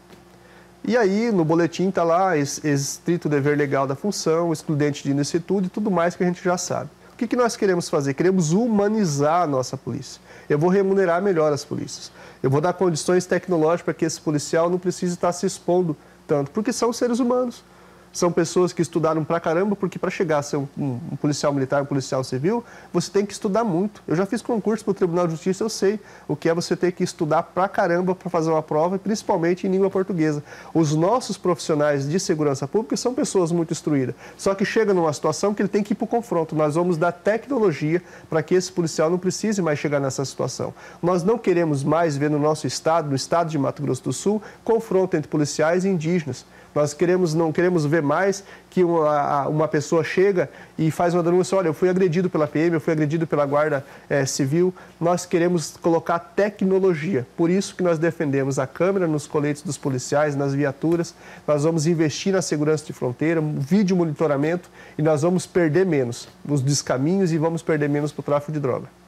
E 0.84 0.94
aí, 0.94 1.32
no 1.32 1.42
boletim 1.42 1.88
está 1.88 2.04
lá 2.04 2.36
estrito 2.36 3.26
dever 3.26 3.56
legal 3.56 3.86
da 3.86 3.94
função, 3.94 4.52
excludente 4.52 5.02
de 5.02 5.12
ilicitude 5.12 5.68
e 5.68 5.70
tudo 5.70 5.90
mais 5.90 6.14
que 6.14 6.22
a 6.22 6.26
gente 6.26 6.44
já 6.44 6.58
sabe. 6.58 6.90
O 7.14 7.16
que, 7.16 7.26
que 7.26 7.36
nós 7.36 7.56
queremos 7.56 7.88
fazer? 7.88 8.12
Queremos 8.12 8.52
humanizar 8.52 9.44
a 9.44 9.46
nossa 9.46 9.74
polícia. 9.74 10.20
Eu 10.50 10.58
vou 10.58 10.68
remunerar 10.68 11.22
melhor 11.22 11.50
as 11.50 11.64
polícias. 11.64 12.12
Eu 12.42 12.50
vou 12.50 12.60
dar 12.60 12.74
condições 12.74 13.24
tecnológicas 13.24 13.84
para 13.84 13.94
que 13.94 14.04
esse 14.04 14.20
policial 14.20 14.68
não 14.68 14.78
precise 14.78 15.14
estar 15.14 15.32
se 15.32 15.46
expondo 15.46 15.96
tanto, 16.30 16.52
porque 16.52 16.72
são 16.72 16.92
seres 16.92 17.18
humanos 17.18 17.64
são 18.12 18.32
pessoas 18.32 18.72
que 18.72 18.82
estudaram 18.82 19.24
pra 19.24 19.38
caramba, 19.38 19.76
porque 19.76 19.98
para 19.98 20.10
chegar 20.10 20.38
a 20.38 20.42
ser 20.42 20.56
um, 20.56 20.66
um, 20.76 21.16
policial 21.20 21.52
militar, 21.52 21.82
um 21.82 21.86
policial 21.86 22.24
civil, 22.24 22.64
você 22.92 23.10
tem 23.10 23.24
que 23.24 23.32
estudar 23.32 23.62
muito. 23.62 24.02
Eu 24.06 24.16
já 24.16 24.26
fiz 24.26 24.42
concurso 24.42 24.84
para 24.84 24.90
o 24.90 24.94
Tribunal 24.94 25.26
de 25.26 25.32
Justiça, 25.32 25.62
eu 25.62 25.68
sei 25.68 26.00
o 26.26 26.34
que 26.34 26.48
é 26.48 26.54
você 26.54 26.76
ter 26.76 26.92
que 26.92 27.04
estudar 27.04 27.42
pra 27.42 27.68
caramba 27.68 28.14
para 28.14 28.28
fazer 28.28 28.50
uma 28.50 28.62
prova, 28.62 28.98
principalmente 28.98 29.66
em 29.66 29.70
língua 29.70 29.90
portuguesa. 29.90 30.42
Os 30.74 30.94
nossos 30.94 31.36
profissionais 31.36 32.08
de 32.08 32.18
segurança 32.18 32.66
pública 32.66 32.96
são 32.96 33.14
pessoas 33.14 33.52
muito 33.52 33.72
instruídas, 33.72 34.14
só 34.36 34.54
que 34.54 34.64
chega 34.64 34.92
numa 34.92 35.12
situação 35.12 35.54
que 35.54 35.62
ele 35.62 35.68
tem 35.68 35.82
que 35.82 35.92
ir 35.92 35.96
para 35.96 36.04
o 36.04 36.08
confronto. 36.08 36.54
Nós 36.54 36.74
vamos 36.74 36.96
dar 36.96 37.12
tecnologia 37.12 38.02
para 38.28 38.42
que 38.42 38.54
esse 38.54 38.72
policial 38.72 39.08
não 39.08 39.18
precise 39.18 39.62
mais 39.62 39.78
chegar 39.78 40.00
nessa 40.00 40.24
situação. 40.24 40.74
Nós 41.02 41.22
não 41.22 41.38
queremos 41.38 41.84
mais 41.84 42.16
ver 42.16 42.30
no 42.30 42.38
nosso 42.38 42.66
estado, 42.66 43.08
no 43.08 43.16
estado 43.16 43.50
de 43.50 43.58
Mato 43.58 43.82
Grosso 43.82 44.02
do 44.02 44.12
Sul, 44.12 44.42
confronto 44.64 45.16
entre 45.16 45.28
policiais 45.28 45.84
e 45.84 45.88
indígenas. 45.88 46.44
Nós 46.74 46.94
queremos, 46.94 47.34
não 47.34 47.52
queremos 47.52 47.84
ver 47.84 48.02
mais 48.02 48.44
que 48.70 48.84
uma, 48.84 49.48
uma 49.48 49.68
pessoa 49.68 50.04
chega 50.04 50.48
e 50.78 50.90
faz 50.90 51.14
uma 51.14 51.22
denúncia, 51.22 51.58
olha, 51.58 51.68
eu 51.68 51.74
fui 51.74 51.88
agredido 51.88 52.30
pela 52.30 52.46
PM, 52.46 52.74
eu 52.74 52.80
fui 52.80 52.92
agredido 52.92 53.26
pela 53.26 53.44
Guarda 53.44 53.84
é, 54.08 54.24
Civil. 54.24 54.72
Nós 55.00 55.26
queremos 55.26 55.76
colocar 55.80 56.18
tecnologia. 56.18 57.26
Por 57.36 57.50
isso 57.50 57.74
que 57.74 57.82
nós 57.82 57.98
defendemos 57.98 58.58
a 58.58 58.66
câmera 58.66 59.06
nos 59.06 59.26
coletes 59.26 59.62
dos 59.62 59.76
policiais, 59.76 60.36
nas 60.36 60.54
viaturas. 60.54 61.14
Nós 61.46 61.64
vamos 61.64 61.86
investir 61.86 62.32
na 62.32 62.42
segurança 62.42 62.84
de 62.84 62.92
fronteira, 62.92 63.40
vídeo 63.40 63.96
monitoramento 63.96 64.70
e 64.96 65.02
nós 65.02 65.22
vamos 65.22 65.46
perder 65.46 65.84
menos 65.84 66.28
nos 66.44 66.62
descaminhos 66.62 67.32
e 67.32 67.38
vamos 67.38 67.62
perder 67.62 67.88
menos 67.88 68.12
para 68.12 68.20
o 68.20 68.24
tráfico 68.24 68.52
de 68.52 68.60
droga. 68.60 68.99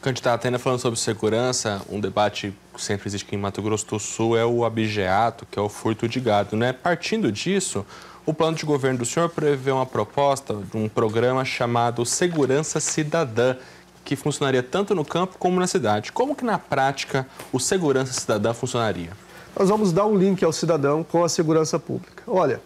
Candidato, 0.00 0.44
ainda 0.44 0.60
falando 0.60 0.78
sobre 0.78 0.98
segurança, 0.98 1.82
um 1.90 1.98
debate 1.98 2.54
que 2.72 2.80
sempre 2.80 3.08
existe 3.08 3.26
aqui 3.26 3.34
em 3.34 3.38
Mato 3.38 3.60
Grosso 3.60 3.84
do 3.84 3.98
Sul 3.98 4.36
é 4.36 4.46
o 4.46 4.64
abigeato, 4.64 5.44
que 5.50 5.58
é 5.58 5.62
o 5.62 5.68
furto 5.68 6.08
de 6.08 6.20
gado. 6.20 6.56
Né? 6.56 6.72
Partindo 6.72 7.32
disso, 7.32 7.84
o 8.24 8.32
plano 8.32 8.56
de 8.56 8.64
governo 8.64 9.00
do 9.00 9.04
senhor 9.04 9.28
prevê 9.28 9.72
uma 9.72 9.84
proposta 9.84 10.54
de 10.54 10.76
um 10.76 10.88
programa 10.88 11.44
chamado 11.44 12.06
Segurança 12.06 12.78
Cidadã, 12.78 13.56
que 14.04 14.14
funcionaria 14.14 14.62
tanto 14.62 14.94
no 14.94 15.04
campo 15.04 15.36
como 15.36 15.58
na 15.58 15.66
cidade. 15.66 16.12
Como 16.12 16.36
que 16.36 16.44
na 16.44 16.58
prática 16.58 17.26
o 17.52 17.58
Segurança 17.58 18.12
Cidadã 18.12 18.54
funcionaria? 18.54 19.10
Nós 19.58 19.68
vamos 19.68 19.90
dar 19.92 20.06
um 20.06 20.16
link 20.16 20.44
ao 20.44 20.52
cidadão 20.52 21.02
com 21.02 21.24
a 21.24 21.28
segurança 21.28 21.76
pública. 21.76 22.22
Olha, 22.24 22.60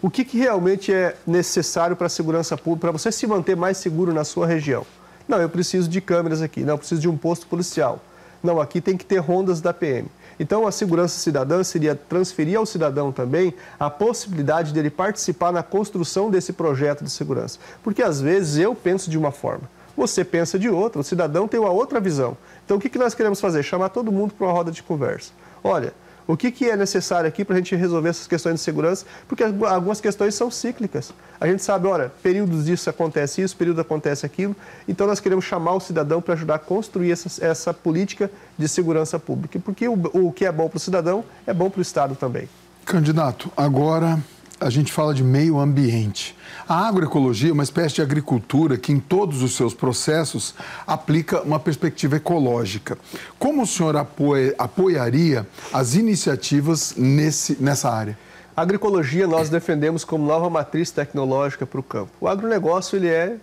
o 0.00 0.08
que, 0.08 0.24
que 0.24 0.38
realmente 0.38 0.92
é 0.92 1.16
necessário 1.26 1.96
para 1.96 2.06
a 2.06 2.10
segurança 2.10 2.56
pública, 2.56 2.82
para 2.82 2.92
você 2.92 3.10
se 3.10 3.26
manter 3.26 3.56
mais 3.56 3.78
seguro 3.78 4.14
na 4.14 4.22
sua 4.22 4.46
região? 4.46 4.86
Não, 5.28 5.40
eu 5.40 5.48
preciso 5.48 5.88
de 5.88 6.00
câmeras 6.00 6.40
aqui. 6.40 6.62
Não, 6.62 6.74
eu 6.74 6.78
preciso 6.78 7.02
de 7.02 7.08
um 7.08 7.16
posto 7.16 7.46
policial. 7.46 8.00
Não, 8.42 8.60
aqui 8.60 8.80
tem 8.80 8.96
que 8.96 9.04
ter 9.04 9.18
rondas 9.18 9.60
da 9.60 9.74
PM. 9.74 10.08
Então, 10.40 10.66
a 10.66 10.72
segurança 10.72 11.18
cidadã 11.18 11.62
seria 11.62 11.94
transferir 11.94 12.56
ao 12.56 12.64
cidadão 12.64 13.10
também 13.12 13.52
a 13.78 13.90
possibilidade 13.90 14.72
dele 14.72 14.88
participar 14.88 15.52
na 15.52 15.62
construção 15.62 16.30
desse 16.30 16.52
projeto 16.52 17.02
de 17.04 17.10
segurança. 17.10 17.58
Porque 17.82 18.02
às 18.02 18.20
vezes 18.20 18.56
eu 18.56 18.74
penso 18.74 19.10
de 19.10 19.18
uma 19.18 19.32
forma, 19.32 19.68
você 19.96 20.24
pensa 20.24 20.58
de 20.58 20.68
outra, 20.68 21.00
o 21.00 21.04
cidadão 21.04 21.48
tem 21.48 21.58
uma 21.58 21.70
outra 21.70 21.98
visão. 21.98 22.36
Então, 22.64 22.76
o 22.76 22.80
que 22.80 22.96
nós 22.96 23.14
queremos 23.14 23.40
fazer? 23.40 23.64
Chamar 23.64 23.88
todo 23.88 24.12
mundo 24.12 24.32
para 24.32 24.46
uma 24.46 24.52
roda 24.52 24.70
de 24.70 24.82
conversa. 24.82 25.32
Olha, 25.62 25.92
o 26.28 26.36
que, 26.36 26.50
que 26.50 26.68
é 26.68 26.76
necessário 26.76 27.26
aqui 27.26 27.42
para 27.42 27.54
a 27.54 27.58
gente 27.58 27.74
resolver 27.74 28.10
essas 28.10 28.26
questões 28.26 28.56
de 28.56 28.60
segurança? 28.60 29.06
Porque 29.26 29.42
algumas 29.42 29.98
questões 29.98 30.34
são 30.34 30.50
cíclicas. 30.50 31.10
A 31.40 31.46
gente 31.46 31.62
sabe, 31.62 31.86
olha, 31.86 32.12
períodos 32.22 32.66
disso 32.66 32.90
acontece 32.90 33.40
isso, 33.40 33.56
período 33.56 33.80
acontece 33.80 34.26
aquilo. 34.26 34.54
Então 34.86 35.06
nós 35.06 35.20
queremos 35.20 35.46
chamar 35.46 35.72
o 35.72 35.80
cidadão 35.80 36.20
para 36.20 36.34
ajudar 36.34 36.56
a 36.56 36.58
construir 36.58 37.12
essa, 37.12 37.42
essa 37.42 37.72
política 37.72 38.30
de 38.58 38.68
segurança 38.68 39.18
pública. 39.18 39.58
Porque 39.58 39.88
o, 39.88 39.94
o 39.94 40.30
que 40.30 40.44
é 40.44 40.52
bom 40.52 40.68
para 40.68 40.76
o 40.76 40.80
cidadão 40.80 41.24
é 41.46 41.54
bom 41.54 41.70
para 41.70 41.78
o 41.78 41.82
Estado 41.82 42.14
também. 42.14 42.46
Candidato, 42.84 43.50
agora 43.56 44.18
a 44.60 44.70
gente 44.70 44.92
fala 44.92 45.14
de 45.14 45.22
meio 45.22 45.58
ambiente. 45.58 46.36
A 46.68 46.86
agroecologia 46.88 47.50
é 47.50 47.52
uma 47.52 47.62
espécie 47.62 47.96
de 47.96 48.02
agricultura 48.02 48.76
que, 48.76 48.92
em 48.92 48.98
todos 48.98 49.42
os 49.42 49.56
seus 49.56 49.72
processos, 49.72 50.54
aplica 50.86 51.40
uma 51.42 51.60
perspectiva 51.60 52.16
ecológica. 52.16 52.98
Como 53.38 53.62
o 53.62 53.66
senhor 53.66 53.96
apoia, 53.96 54.54
apoiaria 54.58 55.46
as 55.72 55.94
iniciativas 55.94 56.94
nesse, 56.96 57.56
nessa 57.60 57.90
área? 57.90 58.18
A 58.56 58.62
agroecologia 58.62 59.26
nós 59.26 59.48
defendemos 59.48 60.04
como 60.04 60.26
nova 60.26 60.50
matriz 60.50 60.90
tecnológica 60.90 61.64
para 61.64 61.80
o 61.80 61.82
campo. 61.82 62.10
O 62.20 62.26
agronegócio 62.26 62.96
ele 62.96 63.08
é 63.08 63.36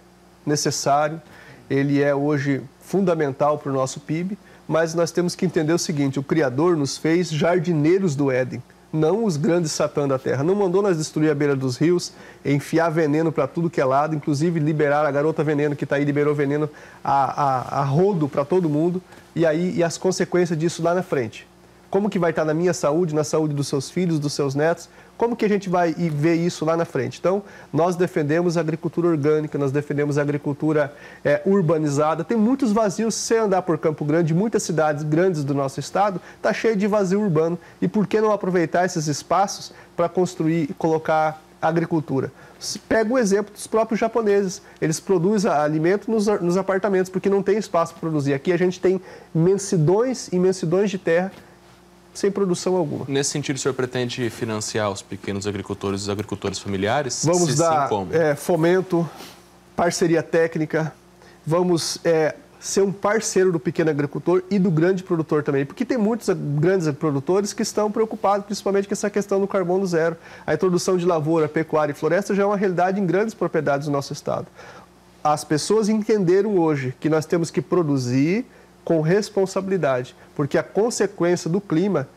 necessário, 0.46 1.22
ele 1.70 2.02
é 2.02 2.14
hoje 2.14 2.62
fundamental 2.82 3.58
para 3.58 3.72
o 3.72 3.74
nosso 3.74 4.02
PIB, 4.02 4.38
mas 4.68 4.94
nós 4.94 5.12
temos 5.12 5.34
que 5.34 5.46
entender 5.46 5.72
o 5.72 5.80
seguinte: 5.80 6.20
o 6.20 6.24
Criador 6.24 6.76
nos 6.76 6.98
fez 6.98 7.30
jardineiros 7.30 8.16
do 8.16 8.30
Éden 8.30 8.62
não 8.96 9.26
os 9.26 9.38
grandes 9.38 9.72
satã 9.72 10.08
da 10.08 10.18
terra. 10.18 10.44
Não 10.44 10.56
mandou 10.56 10.82
nós 10.82 10.98
destruir 10.98 11.30
a 11.30 11.36
beira 11.36 11.56
dos 11.56 11.78
rios, 11.78 12.14
enfiar 12.44 12.90
veneno 12.90 13.32
para 13.32 13.46
tudo 13.46 13.70
que 13.70 13.82
é 13.82 13.86
lado, 13.86 14.16
inclusive 14.16 14.60
liberar 14.60 15.06
a 15.06 15.12
garota 15.12 15.44
veneno 15.44 15.76
que 15.76 15.84
está 15.84 15.98
aí, 15.98 16.06
liberou 16.06 16.34
veneno 16.34 16.70
a, 17.04 17.44
a, 17.44 17.82
a 17.82 17.84
rodo 17.84 18.28
para 18.28 18.46
todo 18.46 18.70
mundo, 18.70 19.02
e 19.36 19.46
aí 19.46 19.76
e 19.76 19.84
as 19.84 19.98
consequências 19.98 20.58
disso 20.58 20.82
lá 20.82 20.96
na 20.96 21.04
frente. 21.04 21.46
Como 21.96 22.10
que 22.10 22.20
vai 22.20 22.32
estar 22.32 22.44
na 22.44 22.54
minha 22.54 22.74
saúde, 22.74 23.16
na 23.16 23.24
saúde 23.24 23.54
dos 23.54 23.70
seus 23.70 23.90
filhos, 23.90 24.20
dos 24.20 24.34
seus 24.34 24.54
netos? 24.54 24.90
Como 25.18 25.34
que 25.34 25.46
a 25.46 25.48
gente 25.48 25.70
vai 25.70 25.94
ver 25.94 26.34
isso 26.34 26.66
lá 26.66 26.76
na 26.76 26.84
frente? 26.84 27.20
Então, 27.20 27.42
nós 27.72 27.96
defendemos 27.96 28.58
a 28.58 28.60
agricultura 28.60 29.08
orgânica, 29.08 29.58
nós 29.58 29.72
defendemos 29.72 30.18
a 30.18 30.22
agricultura 30.22 30.94
é, 31.24 31.42
urbanizada. 31.46 32.22
Tem 32.26 32.36
muitos 32.36 32.74
vazios, 32.74 33.16
se 33.16 33.38
andar 33.38 33.62
por 33.62 33.78
Campo 33.78 34.04
Grande, 34.04 34.34
muitas 34.34 34.64
cidades 34.64 35.04
grandes 35.04 35.46
do 35.46 35.54
nosso 35.54 35.80
estado, 35.80 36.20
está 36.36 36.52
cheio 36.52 36.76
de 36.76 36.86
vazio 36.86 37.22
urbano. 37.22 37.58
E 37.82 37.88
por 37.88 38.06
que 38.06 38.20
não 38.20 38.34
aproveitar 38.34 38.84
esses 38.84 39.08
espaços 39.08 39.72
para 39.96 40.10
construir 40.10 40.72
e 40.72 40.74
colocar 40.74 41.42
agricultura? 41.62 42.30
Pega 42.90 43.14
o 43.14 43.18
exemplo 43.18 43.54
dos 43.54 43.68
próprios 43.68 44.02
japoneses. 44.02 44.62
Eles 44.82 45.00
produzem 45.00 45.50
alimento 45.50 46.12
nos, 46.12 46.28
nos 46.42 46.58
apartamentos, 46.58 47.10
porque 47.10 47.30
não 47.30 47.42
tem 47.42 47.58
espaço 47.58 47.94
para 47.94 48.02
produzir. 48.02 48.34
Aqui 48.34 48.52
a 48.52 48.58
gente 48.58 48.82
tem 48.82 49.00
imensidões, 49.34 50.28
imensidões 50.34 50.92
de 50.92 50.98
terra 50.98 51.32
sem 52.16 52.32
produção 52.32 52.76
alguma. 52.76 53.06
Nesse 53.08 53.32
sentido, 53.32 53.58
o 53.58 53.60
senhor 53.60 53.74
pretende 53.74 54.30
financiar 54.30 54.90
os 54.90 55.02
pequenos 55.02 55.46
agricultores 55.46 56.02
e 56.02 56.04
os 56.04 56.10
agricultores 56.10 56.58
familiares? 56.58 57.24
Vamos 57.24 57.52
Se 57.52 57.58
dar 57.58 57.90
sim, 57.90 58.08
é, 58.12 58.36
fomento, 58.36 59.08
parceria 59.76 60.24
técnica, 60.24 60.94
vamos 61.46 62.00
é, 62.04 62.36
ser 62.60 62.82
um 62.82 62.92
parceiro 62.92 63.52
do 63.52 63.60
pequeno 63.60 63.92
agricultor 63.92 64.42
e 64.50 64.58
do 64.58 64.72
grande 64.72 65.04
produtor 65.04 65.44
também, 65.44 65.66
porque 65.66 65.86
tem 65.86 65.98
muitos 65.98 66.30
grandes 66.30 66.90
produtores 66.92 67.54
que 67.54 67.62
estão 67.62 67.92
preocupados 67.92 68.46
principalmente 68.46 68.88
com 68.88 68.94
essa 68.94 69.10
questão 69.10 69.40
do 69.40 69.48
carbono 69.48 69.86
zero. 69.86 70.16
A 70.48 70.54
introdução 70.54 70.98
de 70.98 71.06
lavoura, 71.06 71.48
pecuária 71.48 71.92
e 71.92 71.96
floresta 71.96 72.34
já 72.34 72.44
é 72.44 72.46
uma 72.46 72.58
realidade 72.58 73.00
em 73.00 73.06
grandes 73.06 73.34
propriedades 73.34 73.86
do 73.86 73.92
nosso 73.92 74.14
estado. 74.14 74.48
As 75.24 75.44
pessoas 75.44 75.90
entenderam 75.90 76.58
hoje 76.58 76.96
que 77.00 77.10
nós 77.10 77.26
temos 77.26 77.52
que 77.52 77.62
produzir 77.62 78.46
com 78.86 79.02
responsabilidade, 79.02 80.16
porque 80.36 80.58
a 80.58 80.64
consequência 80.64 81.50
do 81.50 81.60
clima 81.60 82.08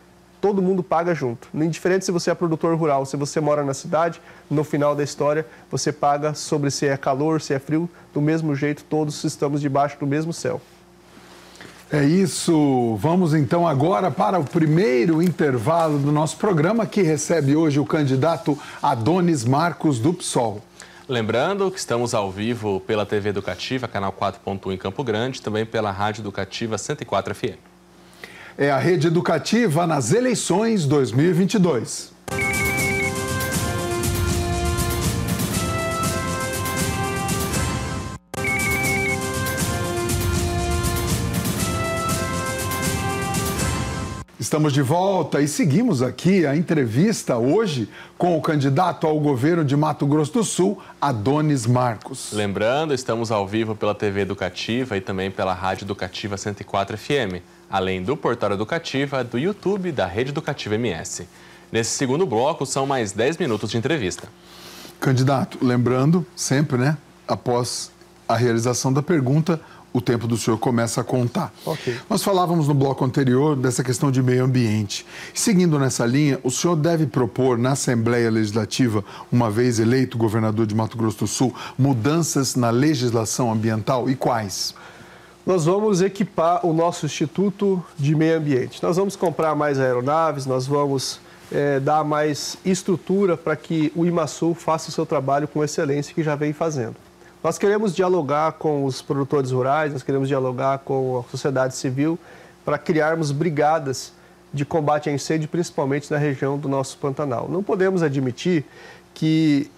todo 0.41 0.63
mundo 0.63 0.83
paga 0.85 1.15
junto. 1.15 1.49
Indiferente 1.53 2.05
se 2.05 2.13
você 2.13 2.31
é 2.31 2.35
produtor 2.35 2.77
rural, 2.77 3.05
se 3.05 3.17
você 3.17 3.41
mora 3.41 3.65
na 3.65 3.75
cidade, 3.75 4.21
no 4.49 4.63
final 4.63 4.95
da 4.95 5.03
história 5.03 5.45
você 5.71 5.93
paga 5.93 6.35
sobre 6.35 6.71
se 6.71 6.87
é 6.87 6.97
calor, 6.97 7.41
se 7.41 7.55
é 7.55 7.59
frio, 7.59 7.91
do 8.15 8.21
mesmo 8.21 8.55
jeito 8.55 8.85
todos 8.85 9.25
estamos 9.25 9.61
debaixo 9.61 9.99
do 9.99 10.07
mesmo 10.07 10.33
céu. 10.33 10.61
É 11.91 12.05
isso. 12.05 12.97
Vamos 13.01 13.33
então 13.33 13.67
agora 13.67 14.11
para 14.11 14.39
o 14.39 14.45
primeiro 14.45 15.23
intervalo 15.23 15.99
do 15.99 16.13
nosso 16.13 16.37
programa 16.37 16.85
que 16.85 17.01
recebe 17.01 17.57
hoje 17.57 17.81
o 17.81 17.87
candidato 17.87 18.59
Adonis 18.83 19.43
Marcos 19.43 19.99
do 19.99 20.13
PSOL. 20.13 20.63
Lembrando 21.09 21.71
que 21.71 21.79
estamos 21.79 22.13
ao 22.13 22.31
vivo 22.31 22.81
pela 22.81 23.07
TV 23.07 23.31
Educativa, 23.31 23.89
canal 23.89 24.13
4.1 24.13 24.75
em 24.75 24.77
Campo 24.77 25.03
Grande, 25.03 25.41
também 25.41 25.65
pela 25.65 25.91
Rádio 25.91 26.21
Educativa 26.21 26.77
104 26.77 27.35
FM. 27.35 27.57
É 28.59 28.71
a 28.71 28.77
rede 28.77 29.07
educativa 29.07 29.87
nas 29.87 30.13
eleições 30.13 30.85
2022. 30.85 32.13
Estamos 44.49 44.73
de 44.73 44.81
volta 44.81 45.43
e 45.43 45.47
seguimos 45.47 46.01
aqui 46.01 46.47
a 46.47 46.57
entrevista 46.57 47.37
hoje 47.37 47.87
com 48.17 48.35
o 48.35 48.41
candidato 48.41 49.07
ao 49.07 49.21
governo 49.21 49.63
de 49.63 49.77
Mato 49.77 50.07
Grosso 50.07 50.33
do 50.33 50.43
Sul, 50.43 50.83
Adonis 50.99 51.67
Marcos. 51.67 52.33
Lembrando, 52.33 52.95
estamos 52.95 53.31
ao 53.31 53.47
vivo 53.47 53.77
pela 53.77 53.95
TV 53.95 54.23
Educativa 54.23 54.97
e 54.97 55.03
também 55.03 55.31
pela 55.31 55.53
Rádio 55.53 55.85
Educativa 55.85 56.39
104 56.39 56.97
FM, 56.97 57.43
além 57.69 58.03
do 58.03 58.17
Portal 58.17 58.53
Educativa, 58.53 59.23
do 59.23 59.39
YouTube 59.39 59.91
e 59.91 59.93
da 59.93 60.07
Rede 60.07 60.31
Educativa 60.31 60.77
MS. 60.77 61.29
Nesse 61.71 61.91
segundo 61.91 62.25
bloco, 62.25 62.65
são 62.65 62.87
mais 62.87 63.13
10 63.13 63.37
minutos 63.37 63.71
de 63.71 63.77
entrevista. 63.77 64.29
Candidato, 64.99 65.59
lembrando 65.61 66.27
sempre, 66.35 66.79
né, 66.79 66.97
após 67.29 67.91
a 68.27 68.35
realização 68.35 68.91
da 68.91 69.03
pergunta, 69.03 69.61
o 69.99 70.01
tempo 70.01 70.27
do 70.27 70.37
senhor 70.37 70.59
começa 70.59 71.01
a 71.01 71.05
contar. 71.05 71.53
Okay. 71.65 71.97
Nós 72.09 72.23
falávamos 72.23 72.69
no 72.69 72.75
bloco 72.75 73.05
anterior 73.05 73.57
dessa 73.57 73.85
questão 73.85 74.11
de 74.11 74.23
meio 74.23 74.45
ambiente. 74.45 75.05
Seguindo 75.35 75.79
nessa 75.79 76.07
linha, 76.07 76.39
o 76.43 76.51
senhor 76.51 76.77
deve 76.77 77.07
propor 77.07 77.59
na 77.59 77.73
Assembleia 77.73 78.31
Legislativa, 78.31 79.05
uma 79.31 79.51
vez 79.51 79.79
eleito 79.79 80.17
governador 80.17 80.67
de 80.67 80.75
Mato 80.75 80.97
Grosso 80.97 81.19
do 81.19 81.27
Sul, 81.27 81.55
mudanças 81.79 82.55
na 82.55 82.71
legislação 82.71 83.53
ambiental 83.53 84.09
e 84.09 84.15
quais? 84.15 84.75
Nós 85.45 85.65
vamos 85.65 86.03
equipar 86.03 86.65
o 86.65 86.73
nosso 86.73 87.07
Instituto 87.07 87.83
de 87.99 88.15
Meio 88.15 88.37
Ambiente. 88.37 88.83
Nós 88.83 88.97
vamos 88.97 89.17
comprar 89.17 89.55
mais 89.55 89.81
aeronaves, 89.81 90.45
nós 90.45 90.67
vamos 90.67 91.21
é, 91.51 91.81
dar 91.81 92.05
mais 92.05 92.59
estrutura 92.65 93.37
para 93.37 93.57
que 93.57 93.93
o 93.97 94.05
IMASUL 94.05 94.55
faça 94.55 94.91
o 94.91 94.93
seu 94.93 95.07
trabalho 95.07 95.49
com 95.49 95.65
excelência 95.65 96.15
que 96.15 96.23
já 96.23 96.37
vem 96.37 96.53
fazendo. 96.53 96.97
Nós 97.43 97.57
queremos 97.57 97.95
dialogar 97.95 98.53
com 98.53 98.85
os 98.85 99.01
produtores 99.01 99.53
rurais, 99.53 99.93
nós 99.93 100.03
queremos 100.03 100.27
dialogar 100.27 100.79
com 100.79 101.21
a 101.21 101.31
sociedade 101.31 101.77
civil 101.77 102.19
para 102.65 102.77
criarmos 102.77 103.31
brigadas 103.31 104.13
de 104.53 104.65
combate 104.65 105.09
a 105.09 105.13
incêndio, 105.13 105.49
principalmente 105.49 106.11
na 106.11 106.19
região 106.19 106.59
do 106.59 106.69
nosso 106.69 106.99
Pantanal. 106.99 107.49
Não 107.49 107.63
podemos 107.63 108.03
admitir 108.03 108.65
que 109.15 109.71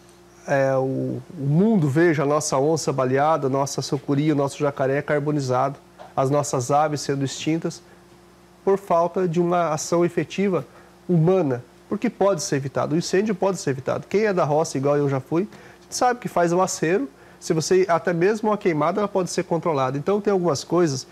é, 0.48 0.74
o, 0.74 1.20
o, 1.38 1.46
mundo 1.46 1.86
veja 1.86 2.22
a 2.22 2.26
nossa 2.26 2.56
onça 2.56 2.94
baleada, 2.94 3.48
a 3.48 3.50
nossa 3.50 3.82
sucuri, 3.82 4.32
o 4.32 4.34
nosso 4.34 4.58
jacaré 4.58 5.02
carbonizado, 5.02 5.78
as 6.16 6.30
nossas 6.30 6.70
aves 6.70 7.02
sendo 7.02 7.26
extintas 7.26 7.82
por 8.64 8.78
falta 8.78 9.28
de 9.28 9.38
uma 9.38 9.68
ação 9.68 10.02
efetiva 10.02 10.64
humana, 11.06 11.62
porque 11.90 12.08
pode 12.08 12.42
ser 12.42 12.56
evitado. 12.56 12.94
O 12.94 12.98
incêndio 12.98 13.34
pode 13.34 13.58
ser 13.58 13.70
evitado. 13.70 14.06
Quem 14.08 14.24
é 14.24 14.32
da 14.32 14.44
roça, 14.44 14.78
igual 14.78 14.96
eu 14.96 15.10
já 15.10 15.20
fui, 15.20 15.46
sabe 15.90 16.20
que 16.20 16.28
faz 16.28 16.54
um 16.54 16.62
acero 16.62 17.06
se 17.40 17.52
você 17.52 17.86
até 17.88 18.12
mesmo 18.12 18.50
uma 18.50 18.58
queimada 18.58 19.00
ela 19.00 19.08
pode 19.08 19.30
ser 19.30 19.44
controlada. 19.44 19.96
Então 19.98 20.20
tem 20.20 20.30
algumas 20.30 20.62
coisas 20.62 21.06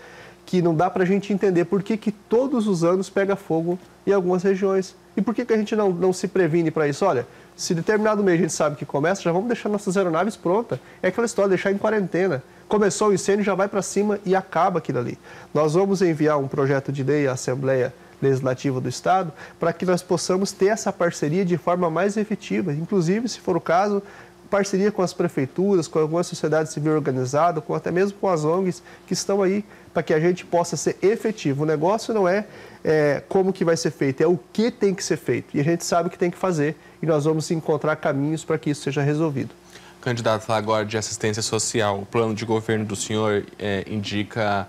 que 0.45 0.61
não 0.61 0.73
dá 0.73 0.89
para 0.89 1.03
a 1.03 1.05
gente 1.05 1.33
entender 1.33 1.65
por 1.65 1.83
que, 1.83 1.97
que 1.97 2.11
todos 2.11 2.67
os 2.67 2.83
anos 2.83 3.09
pega 3.09 3.35
fogo 3.35 3.77
em 4.07 4.11
algumas 4.11 4.43
regiões. 4.43 4.95
E 5.17 5.21
por 5.21 5.35
que, 5.35 5.43
que 5.43 5.53
a 5.53 5.57
gente 5.57 5.75
não, 5.75 5.91
não 5.91 6.13
se 6.13 6.27
previne 6.27 6.71
para 6.71 6.87
isso? 6.87 7.05
Olha, 7.05 7.27
se 7.55 7.75
determinado 7.75 8.23
mês 8.23 8.39
a 8.39 8.41
gente 8.43 8.53
sabe 8.53 8.75
que 8.75 8.85
começa, 8.85 9.21
já 9.21 9.31
vamos 9.31 9.47
deixar 9.47 9.67
nossas 9.67 9.97
aeronaves 9.97 10.35
prontas. 10.35 10.79
É 11.03 11.09
aquela 11.09 11.25
história, 11.25 11.49
deixar 11.49 11.71
em 11.71 11.77
quarentena. 11.77 12.41
Começou 12.67 13.09
o 13.09 13.13
incêndio, 13.13 13.43
já 13.43 13.53
vai 13.53 13.67
para 13.67 13.81
cima 13.81 14.17
e 14.25 14.35
acaba 14.35 14.79
aquilo 14.79 14.99
ali. 14.99 15.19
Nós 15.53 15.73
vamos 15.73 16.01
enviar 16.01 16.39
um 16.39 16.47
projeto 16.47 16.91
de 16.91 17.03
lei 17.03 17.27
à 17.27 17.33
Assembleia 17.33 17.93
Legislativa 18.21 18.79
do 18.79 18.87
Estado 18.87 19.31
para 19.59 19.73
que 19.73 19.85
nós 19.85 20.01
possamos 20.01 20.51
ter 20.51 20.67
essa 20.67 20.91
parceria 20.91 21.43
de 21.43 21.57
forma 21.57 21.89
mais 21.89 22.17
efetiva. 22.17 22.73
Inclusive, 22.73 23.27
se 23.27 23.39
for 23.39 23.57
o 23.57 23.61
caso, 23.61 24.01
parceria 24.49 24.91
com 24.91 25.01
as 25.01 25.13
prefeituras, 25.13 25.87
com 25.87 25.99
alguma 25.99 26.23
sociedade 26.23 26.71
civil 26.71 26.93
organizada, 26.93 27.61
com 27.61 27.73
até 27.73 27.91
mesmo 27.91 28.17
com 28.19 28.27
as 28.27 28.43
ONGs 28.43 28.81
que 29.05 29.13
estão 29.13 29.41
aí 29.41 29.63
para 29.93 30.03
que 30.03 30.13
a 30.13 30.19
gente 30.19 30.45
possa 30.45 30.75
ser 30.75 30.97
efetivo. 31.01 31.63
O 31.63 31.65
negócio 31.65 32.13
não 32.13 32.27
é, 32.27 32.45
é, 32.83 33.21
como 33.27 33.53
que 33.53 33.63
vai 33.63 33.77
ser 33.77 33.91
feito, 33.91 34.21
é 34.21 34.27
o 34.27 34.39
que 34.51 34.71
tem 34.71 34.93
que 34.93 35.03
ser 35.03 35.17
feito. 35.17 35.55
E 35.55 35.59
a 35.59 35.63
gente 35.63 35.83
sabe 35.83 36.07
o 36.07 36.11
que 36.11 36.17
tem 36.17 36.31
que 36.31 36.37
fazer 36.37 36.75
e 37.01 37.05
nós 37.05 37.25
vamos 37.25 37.49
encontrar 37.51 37.95
caminhos 37.95 38.43
para 38.43 38.57
que 38.57 38.69
isso 38.69 38.81
seja 38.81 39.01
resolvido. 39.01 39.53
Candidato 40.01 40.51
agora 40.51 40.85
de 40.85 40.97
assistência 40.97 41.41
social, 41.41 41.99
o 41.99 42.05
plano 42.05 42.33
de 42.33 42.45
governo 42.45 42.85
do 42.85 42.95
senhor 42.95 43.45
é, 43.57 43.83
indica 43.87 44.67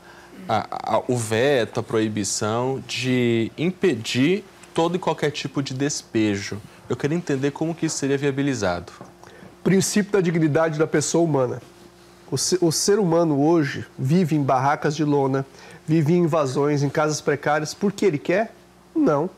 a, 0.49 0.97
a, 0.97 1.03
o 1.07 1.17
veto, 1.17 1.79
a 1.79 1.83
proibição 1.83 2.83
de 2.87 3.53
impedir 3.57 4.45
todo 4.75 4.97
e 4.97 4.99
qualquer 4.99 5.31
tipo 5.31 5.63
de 5.63 5.73
despejo. 5.73 6.61
Eu 6.89 6.97
queria 6.97 7.17
entender 7.17 7.53
como 7.53 7.75
que 7.75 7.87
isso 7.87 7.97
seria 7.97 8.19
viabilizado. 8.19 8.93
Princípio 9.62 10.12
da 10.12 10.21
dignidade 10.21 10.79
da 10.79 10.87
pessoa 10.87 11.23
humana. 11.25 11.61
O, 12.31 12.37
o 12.67 12.73
ser 12.73 12.99
humano 12.99 13.40
hoje 13.43 13.87
vive 13.99 14.35
em 14.35 14.43
barracas 14.43 14.97
de 14.97 15.05
lona, 15.05 15.45
vive 15.87 16.14
em 16.14 16.23
invasões, 16.23 16.83
em 16.83 16.88
casas 16.88 17.21
precárias, 17.21 17.75
porque 17.75 18.07
ele 18.07 18.19
quer? 18.19 18.55
Não. 18.95 19.29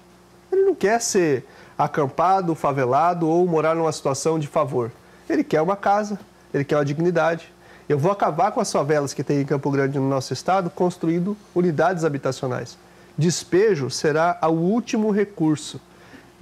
Ele 0.50 0.62
não 0.62 0.75
quer 0.75 1.00
ser 1.00 1.45
acampado, 1.76 2.55
favelado 2.55 3.29
ou 3.29 3.47
morar 3.47 3.75
numa 3.75 3.91
situação 3.91 4.38
de 4.38 4.47
favor. 4.47 4.93
Ele 5.29 5.43
quer 5.43 5.61
uma 5.61 5.76
casa, 5.76 6.19
ele 6.52 6.64
quer 6.64 6.76
uma 6.76 6.85
dignidade. 6.85 7.52
Eu 7.88 7.99
vou 7.99 8.12
acabar 8.12 8.52
com 8.52 8.61
as 8.61 8.71
favelas 8.71 9.12
que 9.12 9.25
tem 9.25 9.41
em 9.41 9.45
Campo 9.45 9.71
Grande 9.71 9.99
no 9.99 10.09
nosso 10.09 10.33
estado, 10.33 10.71
construindo 10.71 11.37
unidades 11.55 12.05
habitacionais. 12.05 12.79
Despejo 13.19 13.91
será 13.91 14.38
o 14.43 14.52
último 14.52 15.11
recurso. 15.11 15.81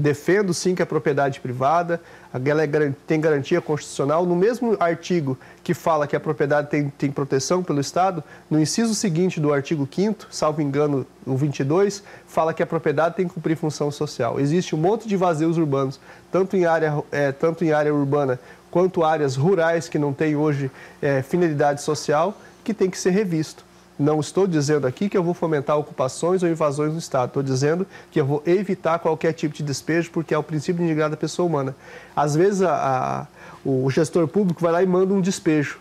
Defendo 0.01 0.55
sim 0.55 0.75
que 0.75 0.81
a 0.81 0.87
propriedade 0.87 1.41
privada 1.41 2.01
ela 2.33 2.63
é, 2.63 2.93
tem 3.07 3.21
garantia 3.21 3.61
constitucional. 3.61 4.25
No 4.25 4.35
mesmo 4.35 4.75
artigo 4.81 5.39
que 5.63 5.75
fala 5.75 6.07
que 6.07 6.17
a 6.17 6.21
propriedade 6.21 6.71
tem, 6.71 6.89
tem 6.89 7.11
proteção 7.11 7.63
pelo 7.63 7.81
Estado, 7.81 8.25
no 8.49 8.59
inciso 8.59 8.95
seguinte 8.95 9.39
do 9.39 9.53
artigo 9.53 9.87
5, 9.91 10.27
salvo 10.31 10.63
engano, 10.63 11.07
o 11.27 11.37
22, 11.37 12.03
fala 12.27 12.55
que 12.55 12.63
a 12.63 12.67
propriedade 12.67 13.15
tem 13.15 13.29
que 13.29 13.35
cumprir 13.35 13.57
função 13.57 13.91
social. 13.91 14.41
Existe 14.41 14.75
um 14.75 14.79
monte 14.79 15.07
de 15.07 15.17
vazios 15.17 15.59
urbanos, 15.59 16.01
tanto 16.33 16.57
em 16.57 16.65
área, 16.65 17.03
é, 17.13 17.31
tanto 17.31 17.63
em 17.63 17.73
área 17.73 17.95
urbana 17.95 18.41
quanto 18.71 19.05
áreas 19.05 19.37
rurais 19.37 19.87
que 19.87 19.99
não 19.99 20.15
têm 20.15 20.35
hoje 20.35 20.71
é, 21.03 21.21
finalidade 21.21 21.83
social, 21.83 22.35
que 22.65 22.73
tem 22.73 22.89
que 22.89 22.99
ser 22.99 23.11
revisto. 23.11 23.65
Não 24.01 24.19
estou 24.19 24.47
dizendo 24.47 24.87
aqui 24.87 25.11
que 25.11 25.19
eu 25.19 25.23
vou 25.23 25.35
fomentar 25.35 25.77
ocupações 25.77 26.43
ou 26.43 26.49
invasões 26.49 26.91
no 26.91 26.99
Estado. 26.99 27.29
Estou 27.29 27.43
dizendo 27.43 27.87
que 28.11 28.19
eu 28.19 28.25
vou 28.25 28.43
evitar 28.47 28.99
qualquer 28.99 29.35
tipo 29.35 29.55
de 29.55 29.63
despejo, 29.63 30.11
porque 30.11 30.33
é 30.33 30.39
o 30.39 30.43
princípio 30.43 30.87
de 30.87 30.95
da 30.95 31.19
pessoa 31.19 31.47
humana. 31.47 31.77
Às 32.17 32.35
vezes, 32.35 32.63
a, 32.63 32.73
a, 32.73 33.27
o 33.63 33.91
gestor 33.91 34.27
público 34.27 34.59
vai 34.59 34.73
lá 34.73 34.83
e 34.83 34.87
manda 34.87 35.13
um 35.13 35.21
despejo. 35.21 35.81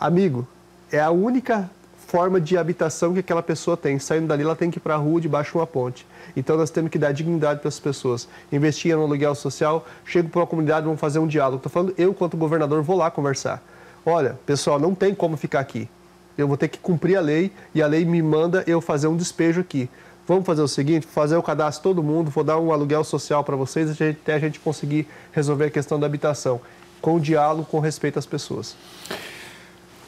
Amigo, 0.00 0.44
é 0.90 0.98
a 0.98 1.12
única 1.12 1.70
forma 2.08 2.40
de 2.40 2.58
habitação 2.58 3.12
que 3.12 3.20
aquela 3.20 3.44
pessoa 3.44 3.76
tem. 3.76 3.96
Saindo 4.00 4.26
dali, 4.26 4.42
ela 4.42 4.56
tem 4.56 4.68
que 4.68 4.78
ir 4.78 4.80
para 4.80 4.94
a 4.94 4.98
rua 4.98 5.20
debaixo 5.20 5.52
de 5.52 5.58
uma 5.58 5.66
ponte. 5.66 6.04
Então, 6.36 6.56
nós 6.56 6.68
temos 6.68 6.90
que 6.90 6.98
dar 6.98 7.12
dignidade 7.12 7.60
para 7.60 7.68
essas 7.68 7.78
pessoas. 7.78 8.26
Investir 8.50 8.96
no 8.96 9.04
aluguel 9.04 9.36
social, 9.36 9.86
chego 10.04 10.28
para 10.28 10.40
uma 10.40 10.48
comunidade, 10.48 10.84
vamos 10.84 11.00
fazer 11.00 11.20
um 11.20 11.28
diálogo. 11.28 11.58
Estou 11.58 11.70
falando, 11.70 11.94
eu, 11.96 12.12
quanto 12.12 12.36
governador, 12.36 12.82
vou 12.82 12.96
lá 12.96 13.08
conversar. 13.08 13.62
Olha, 14.04 14.36
pessoal, 14.44 14.80
não 14.80 14.96
tem 14.96 15.14
como 15.14 15.36
ficar 15.36 15.60
aqui 15.60 15.88
eu 16.36 16.48
vou 16.48 16.56
ter 16.56 16.68
que 16.68 16.78
cumprir 16.78 17.16
a 17.16 17.20
lei 17.20 17.52
e 17.74 17.82
a 17.82 17.86
lei 17.86 18.04
me 18.04 18.22
manda 18.22 18.64
eu 18.66 18.80
fazer 18.80 19.06
um 19.06 19.16
despejo 19.16 19.60
aqui. 19.60 19.88
Vamos 20.26 20.46
fazer 20.46 20.62
o 20.62 20.68
seguinte, 20.68 21.06
fazer 21.06 21.36
o 21.36 21.42
cadastro 21.42 21.82
todo 21.82 22.02
mundo, 22.02 22.30
vou 22.30 22.44
dar 22.44 22.58
um 22.58 22.72
aluguel 22.72 23.02
social 23.02 23.42
para 23.42 23.56
vocês 23.56 23.90
até 24.00 24.34
a 24.34 24.38
gente 24.38 24.60
conseguir 24.60 25.06
resolver 25.32 25.66
a 25.66 25.70
questão 25.70 25.98
da 25.98 26.06
habitação, 26.06 26.60
com 27.00 27.18
diálogo, 27.18 27.66
com 27.68 27.80
respeito 27.80 28.18
às 28.18 28.26
pessoas. 28.26 28.76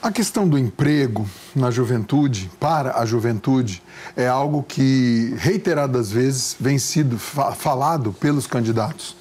A 0.00 0.12
questão 0.12 0.46
do 0.46 0.58
emprego 0.58 1.26
na 1.56 1.70
juventude, 1.70 2.50
para 2.60 2.98
a 2.98 3.06
juventude, 3.06 3.82
é 4.14 4.28
algo 4.28 4.62
que 4.62 5.34
reiteradas 5.38 6.12
vezes 6.12 6.54
vem 6.60 6.78
sido 6.78 7.18
falado 7.18 8.12
pelos 8.12 8.46
candidatos. 8.46 9.16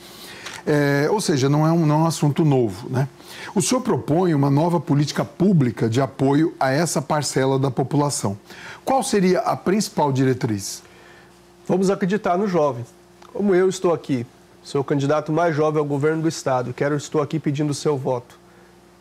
É, 0.66 1.08
ou 1.10 1.22
seja, 1.22 1.48
não 1.48 1.66
é, 1.66 1.72
um, 1.72 1.86
não 1.86 1.96
é 1.96 1.98
um 2.00 2.06
assunto 2.06 2.44
novo. 2.44 2.90
Né? 2.90 3.08
O 3.54 3.62
senhor 3.62 3.82
propõe 3.82 4.34
uma 4.34 4.50
nova 4.50 4.80
política 4.80 5.26
pública 5.26 5.90
de 5.90 6.02
apoio 6.02 6.54
a 6.60 6.72
essa 6.72 7.02
parcela 7.02 7.60
da 7.60 7.70
população. 7.70 8.38
Qual 8.86 9.04
seria 9.04 9.40
a 9.40 9.56
principal 9.56 10.12
diretriz? 10.12 10.82
Vamos 11.68 11.90
acreditar 11.90 12.38
no 12.38 12.48
jovem. 12.48 12.86
Como 13.32 13.54
eu 13.54 13.70
estou 13.70 13.94
aqui, 13.94 14.26
sou 14.64 14.82
o 14.82 14.84
candidato 14.84 15.32
mais 15.32 15.56
jovem 15.56 15.80
ao 15.80 15.86
governo 15.86 16.22
do 16.22 16.28
Estado, 16.28 16.74
quero 16.74 16.96
estou 16.96 17.22
aqui 17.22 17.40
pedindo 17.40 17.72
o 17.72 17.76
seu 17.76 17.98
voto. 17.98 18.40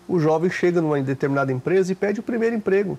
O 0.09 0.19
jovem 0.19 0.51
chega 0.51 0.81
numa 0.81 1.01
determinada 1.01 1.53
empresa 1.53 1.93
e 1.93 1.95
pede 1.95 2.21
o 2.21 2.23
primeiro 2.23 2.57
emprego. 2.57 2.99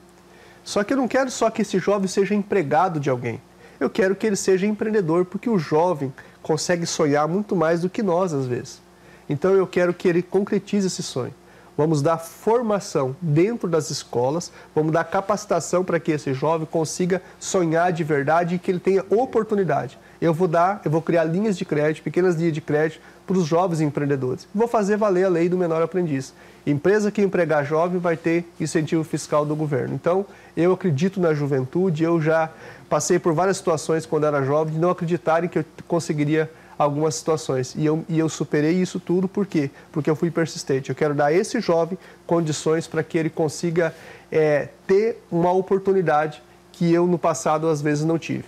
Só 0.63 0.84
que 0.84 0.93
eu 0.93 0.97
não 0.97 1.08
quero 1.08 1.29
só 1.29 1.49
que 1.49 1.62
esse 1.62 1.77
jovem 1.77 2.08
seja 2.08 2.34
empregado 2.34 2.99
de 2.99 3.10
alguém. 3.10 3.41
Eu 3.79 3.89
quero 3.89 4.15
que 4.15 4.25
ele 4.25 4.36
seja 4.36 4.65
empreendedor, 4.65 5.25
porque 5.25 5.49
o 5.49 5.60
jovem 5.60 6.13
consegue 6.41 6.86
sonhar 6.86 7.27
muito 7.27 7.56
mais 7.56 7.82
do 7.82 7.89
que 7.89 8.01
nós, 8.01 8.34
às 8.34 8.45
vezes. 8.45 8.82
Então 9.29 9.53
eu 9.53 9.65
quero 9.65 9.93
que 9.93 10.07
ele 10.07 10.21
concretize 10.21 10.88
esse 10.88 11.03
sonho. 11.03 11.33
Vamos 11.75 12.03
dar 12.03 12.19
formação 12.19 13.15
dentro 13.19 13.67
das 13.67 13.89
escolas, 13.89 14.51
vamos 14.75 14.91
dar 14.91 15.03
capacitação 15.05 15.83
para 15.83 15.99
que 15.99 16.12
esse 16.12 16.31
jovem 16.31 16.67
consiga 16.69 17.19
sonhar 17.39 17.91
de 17.91 18.03
verdade 18.03 18.55
e 18.55 18.59
que 18.59 18.69
ele 18.69 18.79
tenha 18.79 19.03
oportunidade. 19.09 19.97
Eu 20.21 20.33
vou 20.33 20.47
dar, 20.47 20.81
eu 20.86 20.91
vou 20.91 21.01
criar 21.01 21.23
linhas 21.23 21.57
de 21.57 21.65
crédito, 21.65 22.03
pequenas 22.03 22.36
linhas 22.36 22.53
de 22.53 22.62
crédito 22.62 23.01
para 23.25 23.38
os 23.38 23.45
jovens 23.45 23.81
empreendedores. 23.81 24.47
Vou 24.53 24.67
fazer 24.67 24.97
valer 24.97 25.25
a 25.25 25.29
lei 25.29 25.49
do 25.49 25.57
menor 25.57 25.81
aprendiz. 25.81 26.33
Empresa 26.65 27.12
que 27.12 27.21
empregar 27.21 27.65
jovem 27.65 27.99
vai 27.99 28.15
ter 28.15 28.45
incentivo 28.59 29.03
fiscal 29.03 29.45
do 29.45 29.55
governo. 29.55 29.95
Então, 29.95 30.25
eu 30.55 30.73
acredito 30.73 31.19
na 31.19 31.33
juventude, 31.33 32.03
eu 32.03 32.21
já 32.21 32.49
passei 32.88 33.17
por 33.17 33.33
várias 33.33 33.57
situações 33.57 34.05
quando 34.05 34.25
era 34.25 34.43
jovem 34.43 34.75
de 34.75 34.79
não 34.79 34.91
acreditarem 34.91 35.49
que 35.49 35.59
eu 35.59 35.65
conseguiria 35.88 36.49
algumas 36.77 37.15
situações. 37.15 37.73
E 37.75 37.86
eu, 37.86 38.05
e 38.07 38.19
eu 38.19 38.29
superei 38.29 38.73
isso 38.73 38.99
tudo 38.99 39.27
por 39.27 39.45
quê? 39.45 39.69
Porque 39.91 40.09
eu 40.09 40.15
fui 40.15 40.31
persistente. 40.31 40.89
Eu 40.89 40.95
quero 40.95 41.13
dar 41.13 41.27
a 41.27 41.33
esse 41.33 41.59
jovem 41.59 41.97
condições 42.25 42.88
para 42.88 43.03
que 43.03 43.17
ele 43.17 43.29
consiga 43.29 43.93
é, 44.31 44.69
ter 44.88 45.21
uma 45.31 45.51
oportunidade 45.51 46.41
que 46.71 46.91
eu 46.91 47.05
no 47.05 47.17
passado 47.17 47.67
às 47.67 47.81
vezes 47.81 48.03
não 48.03 48.17
tive. 48.17 48.45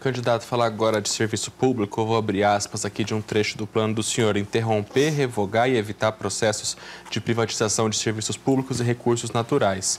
Candidato, 0.00 0.44
falar 0.44 0.66
agora 0.66 1.00
de 1.00 1.08
serviço 1.08 1.50
público, 1.50 2.00
eu 2.00 2.06
vou 2.06 2.16
abrir 2.16 2.44
aspas 2.44 2.84
aqui 2.84 3.02
de 3.02 3.14
um 3.14 3.22
trecho 3.22 3.56
do 3.56 3.66
plano 3.66 3.94
do 3.94 4.02
senhor: 4.02 4.36
interromper, 4.36 5.10
revogar 5.10 5.68
e 5.68 5.76
evitar 5.76 6.12
processos 6.12 6.76
de 7.10 7.20
privatização 7.20 7.88
de 7.88 7.96
serviços 7.96 8.36
públicos 8.36 8.78
e 8.78 8.84
recursos 8.84 9.30
naturais. 9.30 9.98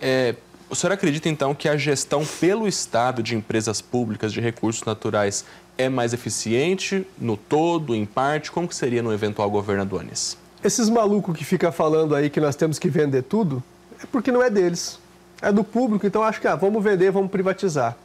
É, 0.00 0.36
o 0.72 0.74
senhor 0.74 0.92
acredita 0.92 1.28
então 1.28 1.54
que 1.54 1.68
a 1.68 1.76
gestão 1.76 2.24
pelo 2.24 2.66
Estado 2.68 3.22
de 3.22 3.34
empresas 3.34 3.80
públicas 3.80 4.32
de 4.32 4.40
recursos 4.40 4.84
naturais 4.84 5.44
é 5.76 5.88
mais 5.88 6.12
eficiente 6.12 7.06
no 7.18 7.36
todo, 7.36 7.94
em 7.94 8.04
parte? 8.04 8.50
Como 8.50 8.68
que 8.68 8.74
seria 8.74 9.02
no 9.02 9.12
eventual 9.12 9.50
governo 9.50 9.82
Adonis? 9.82 10.36
Esses 10.62 10.88
malucos 10.88 11.36
que 11.36 11.44
ficam 11.44 11.72
falando 11.72 12.14
aí 12.14 12.30
que 12.30 12.40
nós 12.40 12.54
temos 12.54 12.78
que 12.78 12.88
vender 12.88 13.22
tudo, 13.22 13.62
é 14.02 14.06
porque 14.06 14.30
não 14.30 14.42
é 14.42 14.50
deles. 14.50 14.98
É 15.40 15.50
do 15.50 15.64
público, 15.64 16.06
então 16.06 16.22
acho 16.22 16.40
que 16.40 16.46
ah, 16.46 16.54
vamos 16.54 16.82
vender, 16.82 17.10
vamos 17.10 17.30
privatizar. 17.30 17.96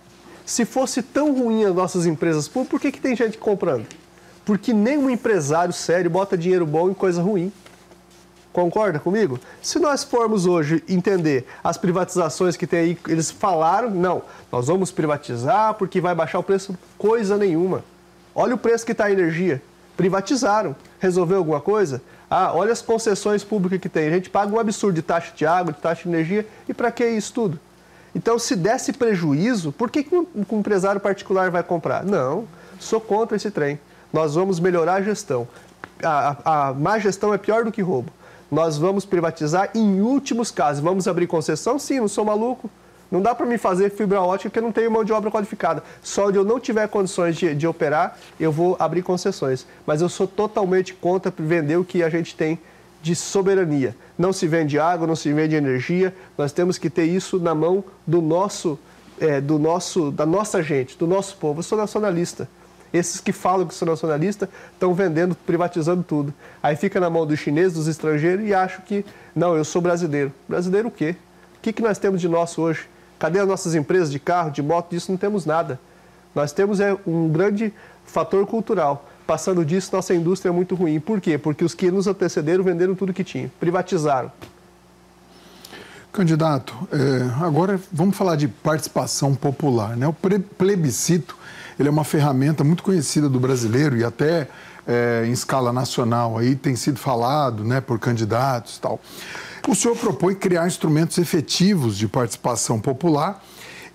Se 0.46 0.66
fosse 0.66 1.04
tão 1.04 1.38
ruim 1.38 1.66
as 1.66 1.76
nossas 1.76 2.06
empresas 2.06 2.48
públicas, 2.48 2.72
por 2.72 2.80
que, 2.80 2.92
que 2.92 3.02
tem 3.02 3.16
gente 3.16 3.38
comprando? 3.38 3.86
Porque 4.44 4.74
nenhum 4.74 5.10
empresário 5.10 5.74
sério 5.74 6.10
bota 6.10 6.38
dinheiro 6.38 6.66
bom 6.66 6.90
em 6.90 6.94
coisa 6.94 7.22
ruim. 7.22 7.52
Concorda 8.58 8.98
comigo? 8.98 9.40
Se 9.62 9.78
nós 9.78 10.04
formos 10.04 10.48
hoje 10.48 10.84
entender 10.90 11.46
as 11.64 11.78
privatizações 11.78 12.58
que 12.58 12.66
tem 12.66 12.80
aí, 12.80 12.98
eles 13.08 13.30
falaram, 13.30 13.92
não, 13.92 14.24
nós 14.52 14.66
vamos 14.66 14.90
privatizar 14.90 15.76
porque 15.76 16.02
vai 16.02 16.16
baixar 16.16 16.40
o 16.40 16.44
preço, 16.44 16.76
coisa 16.98 17.38
nenhuma. 17.38 17.84
Olha 18.34 18.56
o 18.56 18.58
preço 18.58 18.84
que 18.84 18.94
está 18.94 19.06
a 19.06 19.12
energia. 19.12 19.62
Privatizaram. 19.96 20.76
Resolveu 21.00 21.38
alguma 21.38 21.62
coisa? 21.62 22.02
Ah, 22.28 22.52
olha 22.52 22.72
as 22.72 22.82
concessões 22.82 23.44
públicas 23.44 23.80
que 23.80 23.88
tem. 23.88 24.08
A 24.08 24.12
gente 24.14 24.32
paga 24.32 24.52
um 24.52 24.60
absurdo 24.60 24.96
de 24.96 25.04
taxa 25.04 25.32
de 25.36 25.46
água, 25.46 25.72
de 25.72 25.80
taxa 25.80 26.02
de 26.02 26.10
energia, 26.10 26.44
e 26.68 26.74
para 26.74 26.90
que 26.90 27.08
isso 27.08 27.32
tudo? 27.32 27.60
Então, 28.16 28.40
se 28.40 28.56
desse 28.56 28.92
prejuízo, 28.92 29.72
por 29.72 29.92
que, 29.92 30.02
que 30.04 30.16
um, 30.16 30.26
um 30.36 30.58
empresário 30.58 31.00
particular 31.00 31.52
vai 31.52 31.62
comprar? 31.62 32.04
Não, 32.04 32.48
sou 32.80 33.00
contra 33.00 33.38
esse 33.38 33.52
trem. 33.52 33.80
Nós 34.12 34.34
vamos 34.34 34.60
melhorar 34.60 34.96
a 34.96 35.02
gestão. 35.04 35.48
A, 36.02 36.38
a, 36.44 36.70
a 36.70 36.74
má 36.74 36.98
gestão 36.98 37.32
é 37.32 37.38
pior 37.38 37.64
do 37.64 37.72
que 37.72 37.84
roubo 37.84 38.17
nós 38.52 38.78
vamos 38.78 39.06
privatizar 39.06 39.70
em 39.76 40.02
últimos 40.02 40.52
casos. 40.52 40.82
Vamos 40.82 41.08
abrir 41.08 41.28
concessão? 41.28 41.78
Sim, 41.78 42.00
não 42.00 42.08
sou 42.08 42.26
maluco. 42.26 42.70
Não 43.10 43.22
dá 43.22 43.34
para 43.34 43.46
me 43.46 43.58
fazer 43.58 43.92
fibra 43.92 44.22
ótica 44.22 44.50
porque 44.50 44.60
eu 44.60 44.64
não 44.64 44.72
tenho 44.72 44.92
mão 44.92 45.04
de 45.04 45.14
obra 45.14 45.32
qualificada. 45.32 45.84
Só 46.02 46.28
onde 46.28 46.38
eu 46.38 46.44
não 46.44 46.60
tiver 46.60 46.88
condições 46.88 47.38
de, 47.38 47.56
de, 47.56 47.66
operar, 47.66 48.18
eu 48.40 48.52
vou 48.52 48.76
abrir 48.80 49.02
concessões. 49.02 49.66
Mas 49.86 50.02
eu 50.02 50.10
sou 50.10 50.28
totalmente 50.28 50.94
contra 50.94 51.34
vender 51.38 51.78
o 51.78 51.86
que 51.86 52.04
a 52.04 52.10
gente 52.10 52.36
tem 52.36 52.60
de 53.02 53.16
soberania. 53.16 53.96
Não 54.18 54.34
se 54.34 54.48
vende 54.48 54.78
água, 54.78 55.08
não 55.08 55.16
se 55.16 55.32
vende 55.32 55.56
energia. 55.56 56.14
Nós 56.38 56.52
temos 56.52 56.78
que 56.78 56.90
ter 56.90 57.06
isso 57.06 57.40
na 57.40 57.56
mão 57.56 57.84
do 58.06 58.22
nosso, 58.22 58.78
é, 59.20 59.40
do 59.40 59.58
nosso, 59.58 60.12
da 60.12 60.26
nossa 60.26 60.62
gente, 60.62 60.98
do 60.98 61.08
nosso 61.08 61.38
povo. 61.38 61.60
Eu 61.60 61.64
sou 61.64 61.78
nacionalista. 61.78 62.50
Esses 62.94 63.20
que 63.20 63.32
falam 63.32 63.68
que 63.68 63.76
são 63.76 63.88
nacionalistas 63.88 64.48
estão 64.74 64.94
vendendo, 64.94 65.36
privatizando 65.36 66.04
tudo. 66.04 66.34
Aí 66.62 66.76
fica 66.76 67.00
na 67.00 67.10
mão 67.10 67.26
dos 67.26 67.40
chineses, 67.40 67.74
dos 67.74 67.88
estrangeiros 67.88 68.46
e 68.46 68.54
acham 68.54 68.82
que, 68.86 69.06
não, 69.36 69.56
eu 69.56 69.66
sou 69.66 69.82
brasileiro. 69.82 70.32
Brasileiro 70.48 70.88
o 70.88 70.92
quê? 70.92 71.16
O 71.58 71.62
que, 71.62 71.74
que 71.74 71.82
nós 71.82 71.98
temos 71.98 72.22
de 72.22 72.30
nosso 72.30 72.62
hoje? 72.62 72.88
Cadê 73.20 73.40
as 73.40 73.48
nossas 73.48 73.76
empresas 73.76 74.12
de 74.12 74.20
carro, 74.20 74.52
de 74.52 74.62
moto? 74.62 74.92
Disso 74.92 75.12
não 75.12 75.18
temos 75.18 75.46
nada. 75.46 75.80
Nós 76.34 76.52
temos 76.52 76.80
é, 76.80 76.96
um 77.06 77.28
grande 77.28 77.74
fator 78.06 78.46
cultural. 78.46 79.06
Passando 79.26 79.66
disso, 79.66 79.90
nossa 79.94 80.14
indústria 80.14 80.50
é 80.50 80.54
muito 80.54 80.76
ruim. 80.76 81.00
Por 81.00 81.20
quê? 81.20 81.38
Porque 81.38 81.66
os 81.66 81.74
que 81.74 81.92
nos 81.92 82.08
antecederam 82.08 82.64
venderam 82.64 82.96
tudo 82.96 83.14
que 83.14 83.24
tinham, 83.24 83.52
privatizaram. 83.60 84.32
Candidato, 86.12 86.74
é, 86.92 87.44
agora 87.46 87.80
vamos 87.92 88.16
falar 88.16 88.38
de 88.38 88.48
participação 88.48 89.36
popular. 89.36 89.98
Né? 89.98 90.08
O 90.08 90.14
plebiscito 90.14 91.37
ele 91.80 91.90
é 91.90 91.92
uma 91.92 92.04
ferramenta 92.04 92.64
muito 92.64 92.84
conhecida 92.84 93.30
do 93.30 93.40
brasileiro 93.40 93.98
e 93.98 94.04
até 94.04 94.48
é, 94.88 95.24
em 95.26 95.32
escala 95.32 95.74
nacional 95.74 96.38
aí 96.38 96.56
tem 96.56 96.76
sido 96.76 96.98
falado 96.98 97.64
né, 97.64 97.82
por 97.82 98.00
candidatos 98.00 98.78
e 98.78 98.82
tal. 98.82 99.00
O 99.68 99.76
senhor 99.76 99.98
propõe 99.98 100.34
criar 100.34 100.66
instrumentos 100.66 101.18
efetivos 101.18 101.98
de 101.98 102.08
participação 102.08 102.80
popular 102.80 103.44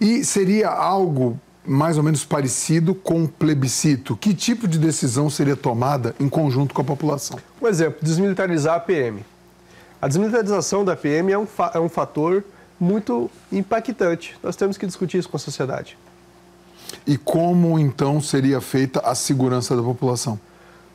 e 0.00 0.24
seria 0.24 0.68
algo 0.68 1.38
mais 1.64 1.96
ou 1.96 2.02
menos 2.02 2.24
parecido 2.24 2.94
com 2.94 3.26
plebiscito. 3.26 4.16
Que 4.16 4.34
tipo 4.34 4.66
de 4.66 4.78
decisão 4.78 5.30
seria 5.30 5.56
tomada 5.56 6.14
em 6.18 6.28
conjunto 6.28 6.74
com 6.74 6.82
a 6.82 6.84
população? 6.84 7.38
Um 7.60 7.68
exemplo, 7.68 8.00
desmilitarizar 8.02 8.76
a 8.76 8.80
PM. 8.80 9.24
A 10.00 10.08
desmilitarização 10.08 10.84
da 10.84 10.96
PM 10.96 11.32
é 11.32 11.38
um, 11.38 11.46
é 11.74 11.78
um 11.78 11.88
fator 11.88 12.44
muito 12.78 13.30
impactante. 13.52 14.36
Nós 14.42 14.56
temos 14.56 14.76
que 14.76 14.84
discutir 14.84 15.18
isso 15.18 15.28
com 15.28 15.36
a 15.36 15.40
sociedade. 15.40 15.96
E 17.06 17.16
como 17.16 17.78
então 17.78 18.20
seria 18.20 18.60
feita 18.60 19.00
a 19.00 19.14
segurança 19.14 19.76
da 19.76 19.82
população? 19.82 20.38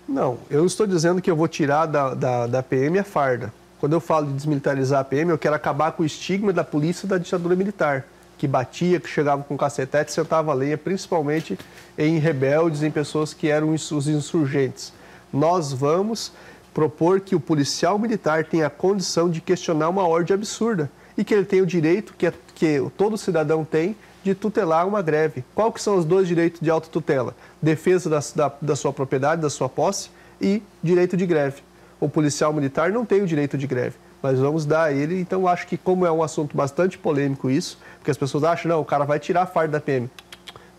Não, 0.07 0.37
eu 0.49 0.65
estou 0.65 0.87
dizendo 0.87 1.21
que 1.21 1.29
eu 1.29 1.35
vou 1.35 1.47
tirar 1.47 1.85
da, 1.85 2.13
da, 2.13 2.47
da, 2.47 2.63
PM 2.63 2.97
a 2.97 3.03
farda. 3.03 3.53
Quando 3.79 3.93
eu 3.93 3.99
falo 3.99 4.27
de 4.27 4.33
desmilitarizar 4.33 5.01
a 5.01 5.03
PM, 5.03 5.31
eu 5.31 5.37
quero 5.37 5.53
acabar 5.53 5.91
com 5.91 6.03
o 6.03 6.05
estigma 6.05 6.53
da 6.53 6.63
polícia 6.63 7.07
da 7.07 7.17
ditadura 7.17 7.55
militar, 7.55 8.05
que 8.37 8.47
batia, 8.47 9.01
que 9.01 9.09
chegava 9.09 9.43
com 9.43 9.57
cacetete 9.57 10.11
sentava 10.13 10.51
a 10.51 10.53
lenha, 10.53 10.77
principalmente 10.77 11.59
em 11.97 12.17
rebeldes, 12.19 12.83
em 12.83 12.89
pessoas 12.89 13.33
que 13.33 13.49
eram 13.49 13.71
os 13.71 14.07
insurgentes. 14.07 14.93
Nós 15.31 15.73
vamos 15.73 16.31
propor 16.73 17.19
que 17.19 17.35
o 17.35 17.39
policial 17.39 17.99
militar 17.99 18.45
tenha 18.45 18.67
a 18.67 18.69
condição 18.69 19.29
de 19.29 19.41
questionar 19.41 19.89
uma 19.89 20.07
ordem 20.07 20.35
absurda 20.35 20.89
e 21.17 21.23
que 21.23 21.33
ele 21.33 21.43
tenha 21.43 21.63
o 21.63 21.65
direito 21.65 22.13
que, 22.17 22.31
que 22.55 22.81
todo 22.95 23.17
cidadão 23.17 23.65
tem 23.65 23.95
de 24.23 24.35
tutelar 24.35 24.87
uma 24.87 25.01
greve. 25.01 25.43
Qual 25.55 25.71
que 25.71 25.81
são 25.81 25.97
os 25.97 26.05
dois 26.05 26.27
direitos 26.27 26.59
de 26.59 26.69
autotutela? 26.69 27.35
Defesa 27.61 28.09
da, 28.09 28.19
da, 28.35 28.55
da 28.61 28.75
sua 28.75 28.91
propriedade, 28.91 29.41
da 29.41 29.49
sua 29.49 29.69
posse 29.69 30.09
e 30.41 30.61
direito 30.81 31.15
de 31.15 31.25
greve. 31.25 31.61
O 31.99 32.07
policial 32.07 32.53
militar 32.53 32.91
não 32.91 33.05
tem 33.05 33.21
o 33.21 33.27
direito 33.27 33.57
de 33.57 33.65
greve. 33.65 33.95
Nós 34.21 34.39
vamos 34.39 34.65
dar 34.65 34.83
a 34.83 34.91
ele, 34.91 35.19
então 35.19 35.47
acho 35.47 35.67
que 35.67 35.77
como 35.77 36.05
é 36.05 36.11
um 36.11 36.23
assunto 36.23 36.57
bastante 36.57 36.97
polêmico 36.97 37.49
isso, 37.49 37.77
porque 37.97 38.11
as 38.11 38.17
pessoas 38.17 38.43
acham, 38.43 38.69
não, 38.69 38.81
o 38.81 38.85
cara 38.85 39.05
vai 39.05 39.19
tirar 39.19 39.43
a 39.43 39.45
farda 39.45 39.73
da 39.73 39.79
PM. 39.79 40.09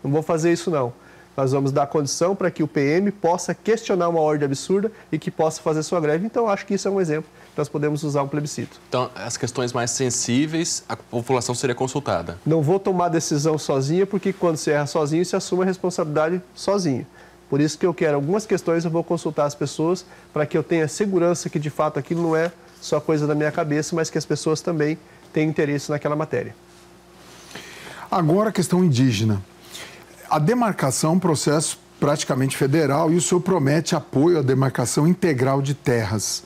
Não 0.03 0.11
vou 0.11 0.21
fazer 0.21 0.51
isso 0.51 0.69
não. 0.69 0.93
Nós 1.39 1.53
vamos 1.53 1.71
dar 1.71 1.87
condição 1.87 2.35
para 2.35 2.51
que 2.51 2.61
o 2.61 2.67
PM 2.67 3.09
possa 3.13 3.55
questionar 3.55 4.09
uma 4.09 4.19
ordem 4.19 4.45
absurda 4.45 4.91
e 5.09 5.17
que 5.17 5.31
possa 5.31 5.61
fazer 5.61 5.83
sua 5.83 6.01
greve. 6.01 6.25
Então, 6.25 6.49
acho 6.49 6.65
que 6.65 6.73
isso 6.73 6.85
é 6.85 6.91
um 6.91 6.99
exemplo. 6.99 7.31
Nós 7.55 7.69
podemos 7.69 8.03
usar 8.03 8.23
um 8.23 8.27
plebiscito. 8.27 8.77
Então, 8.89 9.09
as 9.15 9.37
questões 9.37 9.71
mais 9.71 9.91
sensíveis, 9.91 10.83
a 10.89 10.97
população 10.97 11.55
seria 11.55 11.73
consultada? 11.73 12.37
Não 12.45 12.61
vou 12.61 12.77
tomar 12.77 13.07
decisão 13.07 13.57
sozinha, 13.57 14.05
porque 14.05 14.33
quando 14.33 14.57
você 14.57 14.71
erra 14.71 14.85
sozinho, 14.85 15.23
você 15.23 15.37
assume 15.37 15.63
a 15.63 15.65
responsabilidade 15.65 16.41
sozinho. 16.53 17.07
Por 17.49 17.61
isso 17.61 17.77
que 17.77 17.85
eu 17.85 17.93
quero 17.93 18.15
algumas 18.15 18.45
questões, 18.45 18.83
eu 18.83 18.91
vou 18.91 19.01
consultar 19.01 19.45
as 19.45 19.55
pessoas 19.55 20.05
para 20.33 20.45
que 20.45 20.57
eu 20.57 20.63
tenha 20.63 20.89
segurança 20.89 21.49
que 21.49 21.57
de 21.57 21.69
fato 21.69 21.97
aquilo 21.97 22.21
não 22.21 22.35
é 22.35 22.51
só 22.81 22.99
coisa 22.99 23.25
da 23.25 23.33
minha 23.33 23.49
cabeça, 23.49 23.95
mas 23.95 24.09
que 24.09 24.17
as 24.17 24.25
pessoas 24.25 24.59
também 24.59 24.97
têm 25.31 25.47
interesse 25.47 25.89
naquela 25.89 26.17
matéria. 26.17 26.53
Agora 28.11 28.49
a 28.49 28.51
questão 28.51 28.83
indígena. 28.83 29.41
A 30.29 30.37
demarcação 30.37 31.09
é 31.09 31.13
um 31.15 31.19
processo 31.19 31.79
praticamente 31.99 32.55
federal 32.55 33.11
e 33.11 33.15
o 33.15 33.21
senhor 33.21 33.41
promete 33.41 33.95
apoio 33.95 34.37
à 34.37 34.41
demarcação 34.43 35.07
integral 35.07 35.59
de 35.59 35.73
terras. 35.73 36.43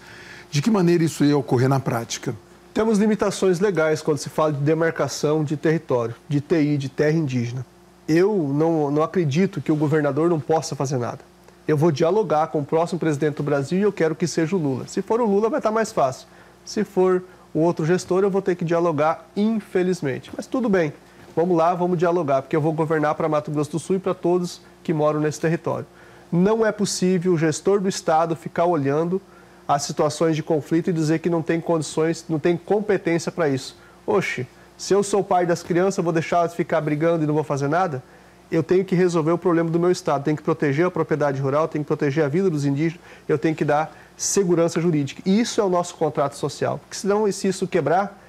De 0.50 0.62
que 0.62 0.72
maneira 0.72 1.04
isso 1.04 1.26
ia 1.26 1.38
ocorrer 1.38 1.68
na 1.68 1.82
prática? 1.82 2.34
Temos 2.74 2.98
limitações 2.98 3.60
legais 3.60 4.02
quando 4.02 4.20
se 4.20 4.30
fala 4.30 4.54
de 4.54 4.60
demarcação 4.60 5.44
de 5.44 5.58
território, 5.58 6.16
de 6.30 6.40
TI, 6.40 6.78
de 6.78 6.88
terra 6.88 7.18
indígena. 7.18 7.66
Eu 8.08 8.54
não, 8.54 8.90
não 8.90 9.04
acredito 9.04 9.60
que 9.60 9.72
o 9.72 9.76
governador 9.76 10.30
não 10.30 10.40
possa 10.40 10.78
fazer 10.78 10.98
nada. 10.98 11.20
Eu 11.68 11.76
vou 11.76 11.92
dialogar 11.92 12.48
com 12.48 12.60
o 12.60 12.66
próximo 12.66 13.00
presidente 13.00 13.36
do 13.36 13.44
Brasil 13.44 13.80
e 13.80 13.82
eu 13.82 13.92
quero 13.92 14.16
que 14.16 14.28
seja 14.28 14.56
o 14.56 14.60
Lula. 14.60 14.88
Se 14.88 15.02
for 15.02 15.20
o 15.20 15.26
Lula, 15.26 15.50
vai 15.50 15.60
estar 15.60 15.72
mais 15.72 15.92
fácil. 15.92 16.26
Se 16.64 16.86
for 16.86 17.22
o 17.54 17.60
outro 17.60 17.86
gestor, 17.86 18.24
eu 18.24 18.32
vou 18.32 18.42
ter 18.42 18.56
que 18.56 18.64
dialogar, 18.64 19.28
infelizmente. 19.36 20.32
Mas 20.36 20.48
tudo 20.48 20.70
bem. 20.70 20.94
Vamos 21.36 21.58
lá, 21.58 21.74
vamos 21.74 21.98
dialogar, 21.98 22.44
porque 22.44 22.56
eu 22.56 22.62
vou 22.62 22.74
governar 22.74 23.16
para 23.16 23.28
Mato 23.28 23.50
Grosso 23.50 23.72
do 23.72 23.80
Sul 23.80 23.96
e 23.96 24.00
para 24.00 24.14
todos 24.14 24.62
que 24.84 24.94
moram 24.94 25.20
nesse 25.20 25.40
território. 25.40 25.86
Não 26.32 26.66
é 26.66 26.72
possível 26.72 27.34
o 27.34 27.38
gestor 27.38 27.80
do 27.80 27.90
Estado 27.90 28.36
ficar 28.36 28.66
olhando 28.66 29.22
as 29.68 29.84
situações 29.84 30.36
de 30.36 30.44
conflito 30.44 30.90
e 30.90 30.94
dizer 30.94 31.20
que 31.20 31.30
não 31.30 31.42
tem 31.42 31.60
condições, 31.60 32.26
não 32.30 32.38
tem 32.38 32.56
competência 32.58 33.32
para 33.32 33.50
isso. 33.50 33.76
Oxe, 34.06 34.46
se 34.78 34.94
eu 34.94 35.02
sou 35.02 35.24
pai 35.24 35.46
das 35.46 35.64
crianças, 35.64 36.04
vou 36.04 36.14
deixar 36.14 36.40
elas 36.40 36.54
ficar 36.54 36.82
brigando 36.82 37.24
e 37.24 37.28
não 37.28 37.34
vou 37.34 37.44
fazer 37.44 37.68
nada? 37.68 38.04
Eu 38.52 38.62
tenho 38.62 38.86
que 38.86 38.94
resolver 38.94 39.32
o 39.32 39.38
problema 39.38 39.70
do 39.70 39.80
meu 39.80 39.92
Estado, 39.92 40.24
tenho 40.24 40.38
que 40.38 40.44
proteger 40.44 40.86
a 40.86 40.92
propriedade 40.92 41.42
rural, 41.42 41.68
tenho 41.68 41.84
que 41.84 41.88
proteger 41.88 42.24
a 42.24 42.28
vida 42.28 42.50
dos 42.50 42.66
indígenas, 42.66 43.04
eu 43.28 43.38
tenho 43.38 43.56
que 43.56 43.66
dar 43.66 43.96
segurança 44.16 44.80
jurídica. 44.80 45.22
E 45.26 45.40
isso 45.40 45.60
é 45.60 45.64
o 45.64 45.70
nosso 45.70 45.96
contrato 45.96 46.36
social, 46.36 46.78
porque 46.78 46.96
senão, 46.96 47.32
se 47.32 47.48
isso 47.48 47.68
quebrar, 47.68 48.20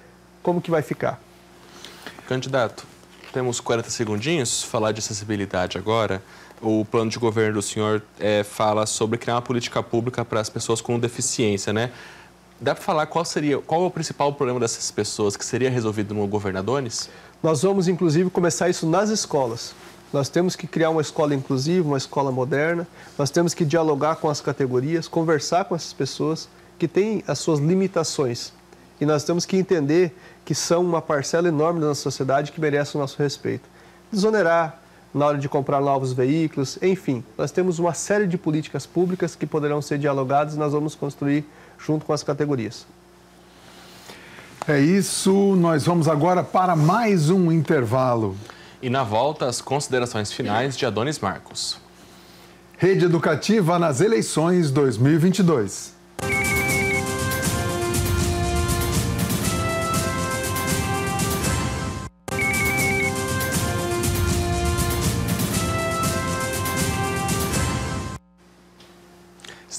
como 0.42 0.60
que 0.60 0.70
vai 0.70 0.80
ficar? 0.80 1.20
Candidato, 2.26 2.86
temos 3.34 3.58
40 3.58 3.90
segundinhos, 3.90 4.62
falar 4.62 4.92
de 4.92 5.00
acessibilidade 5.00 5.76
agora. 5.76 6.22
O 6.62 6.84
plano 6.84 7.10
de 7.10 7.18
governo 7.18 7.54
do 7.54 7.62
senhor 7.62 8.00
é, 8.20 8.44
fala 8.44 8.86
sobre 8.86 9.18
criar 9.18 9.34
uma 9.34 9.42
política 9.42 9.82
pública 9.82 10.24
para 10.24 10.40
as 10.40 10.48
pessoas 10.48 10.80
com 10.80 11.00
deficiência, 11.00 11.72
né? 11.72 11.90
Dá 12.60 12.76
para 12.76 12.84
falar 12.84 13.06
qual 13.06 13.24
seria, 13.24 13.58
qual 13.58 13.82
é 13.82 13.86
o 13.86 13.90
principal 13.90 14.32
problema 14.32 14.60
dessas 14.60 14.88
pessoas 14.92 15.36
que 15.36 15.44
seria 15.44 15.68
resolvido 15.68 16.14
no 16.14 16.24
governadores? 16.28 17.10
Nós 17.42 17.62
vamos, 17.62 17.88
inclusive, 17.88 18.30
começar 18.30 18.68
isso 18.68 18.86
nas 18.86 19.10
escolas. 19.10 19.74
Nós 20.12 20.28
temos 20.28 20.54
que 20.54 20.68
criar 20.68 20.90
uma 20.90 21.00
escola 21.00 21.34
inclusiva, 21.34 21.88
uma 21.88 21.98
escola 21.98 22.30
moderna. 22.30 22.86
Nós 23.18 23.30
temos 23.30 23.52
que 23.52 23.64
dialogar 23.64 24.14
com 24.16 24.30
as 24.30 24.40
categorias, 24.40 25.08
conversar 25.08 25.64
com 25.64 25.74
essas 25.74 25.92
pessoas 25.92 26.48
que 26.78 26.86
têm 26.86 27.24
as 27.26 27.40
suas 27.40 27.58
limitações. 27.58 28.52
E 29.04 29.06
nós 29.06 29.22
temos 29.22 29.44
que 29.44 29.58
entender 29.58 30.16
que 30.46 30.54
são 30.54 30.82
uma 30.82 31.02
parcela 31.02 31.46
enorme 31.46 31.78
da 31.78 31.88
nossa 31.88 32.00
sociedade 32.00 32.50
que 32.50 32.58
merece 32.58 32.96
o 32.96 32.98
nosso 32.98 33.18
respeito. 33.18 33.68
Desonerar 34.10 34.80
na 35.12 35.26
hora 35.26 35.36
de 35.36 35.46
comprar 35.46 35.78
novos 35.82 36.14
veículos, 36.14 36.78
enfim, 36.80 37.22
nós 37.36 37.50
temos 37.50 37.78
uma 37.78 37.92
série 37.92 38.26
de 38.26 38.38
políticas 38.38 38.86
públicas 38.86 39.36
que 39.36 39.44
poderão 39.44 39.82
ser 39.82 39.98
dialogadas 39.98 40.54
e 40.54 40.58
nós 40.58 40.72
vamos 40.72 40.94
construir 40.94 41.44
junto 41.78 42.06
com 42.06 42.14
as 42.14 42.22
categorias. 42.22 42.86
É 44.66 44.80
isso, 44.80 45.54
nós 45.54 45.84
vamos 45.84 46.08
agora 46.08 46.42
para 46.42 46.74
mais 46.74 47.28
um 47.28 47.52
intervalo. 47.52 48.34
E 48.80 48.88
na 48.88 49.02
volta, 49.02 49.44
as 49.44 49.60
considerações 49.60 50.32
finais 50.32 50.78
de 50.78 50.86
Adonis 50.86 51.18
Marcos. 51.18 51.76
Rede 52.78 53.04
Educativa 53.04 53.78
nas 53.78 54.00
eleições 54.00 54.70
2022. 54.70 55.93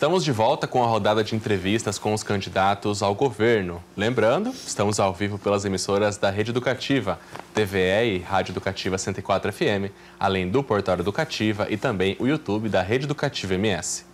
Estamos 0.06 0.24
de 0.24 0.32
volta 0.32 0.68
com 0.68 0.84
a 0.84 0.86
rodada 0.86 1.24
de 1.24 1.36
entrevistas 1.36 1.98
com 1.98 2.13
os 2.13 2.22
candidatos 2.22 3.02
ao 3.02 3.15
governo. 3.15 3.84
Lembrando, 3.98 4.52
estamos 4.52 5.00
ao 5.00 5.12
vivo 5.12 5.39
pelas 5.39 5.65
emissoras 5.65 6.15
da 6.15 6.30
Rede 6.30 6.52
Educativa, 6.52 7.20
TVE 7.56 8.18
e 8.18 8.20
Rádio 8.20 8.52
Educativa 8.52 9.00
104 9.00 9.52
FM, 9.52 9.91
além 10.20 10.48
do 10.48 10.62
Portal 10.62 11.00
Educativa 11.00 11.65
e 11.72 11.76
também 11.76 12.15
o 12.20 12.28
YouTube 12.28 12.70
da 12.70 12.84
Rede 12.84 13.06
Educativa 13.06 13.56
MS. 13.56 14.06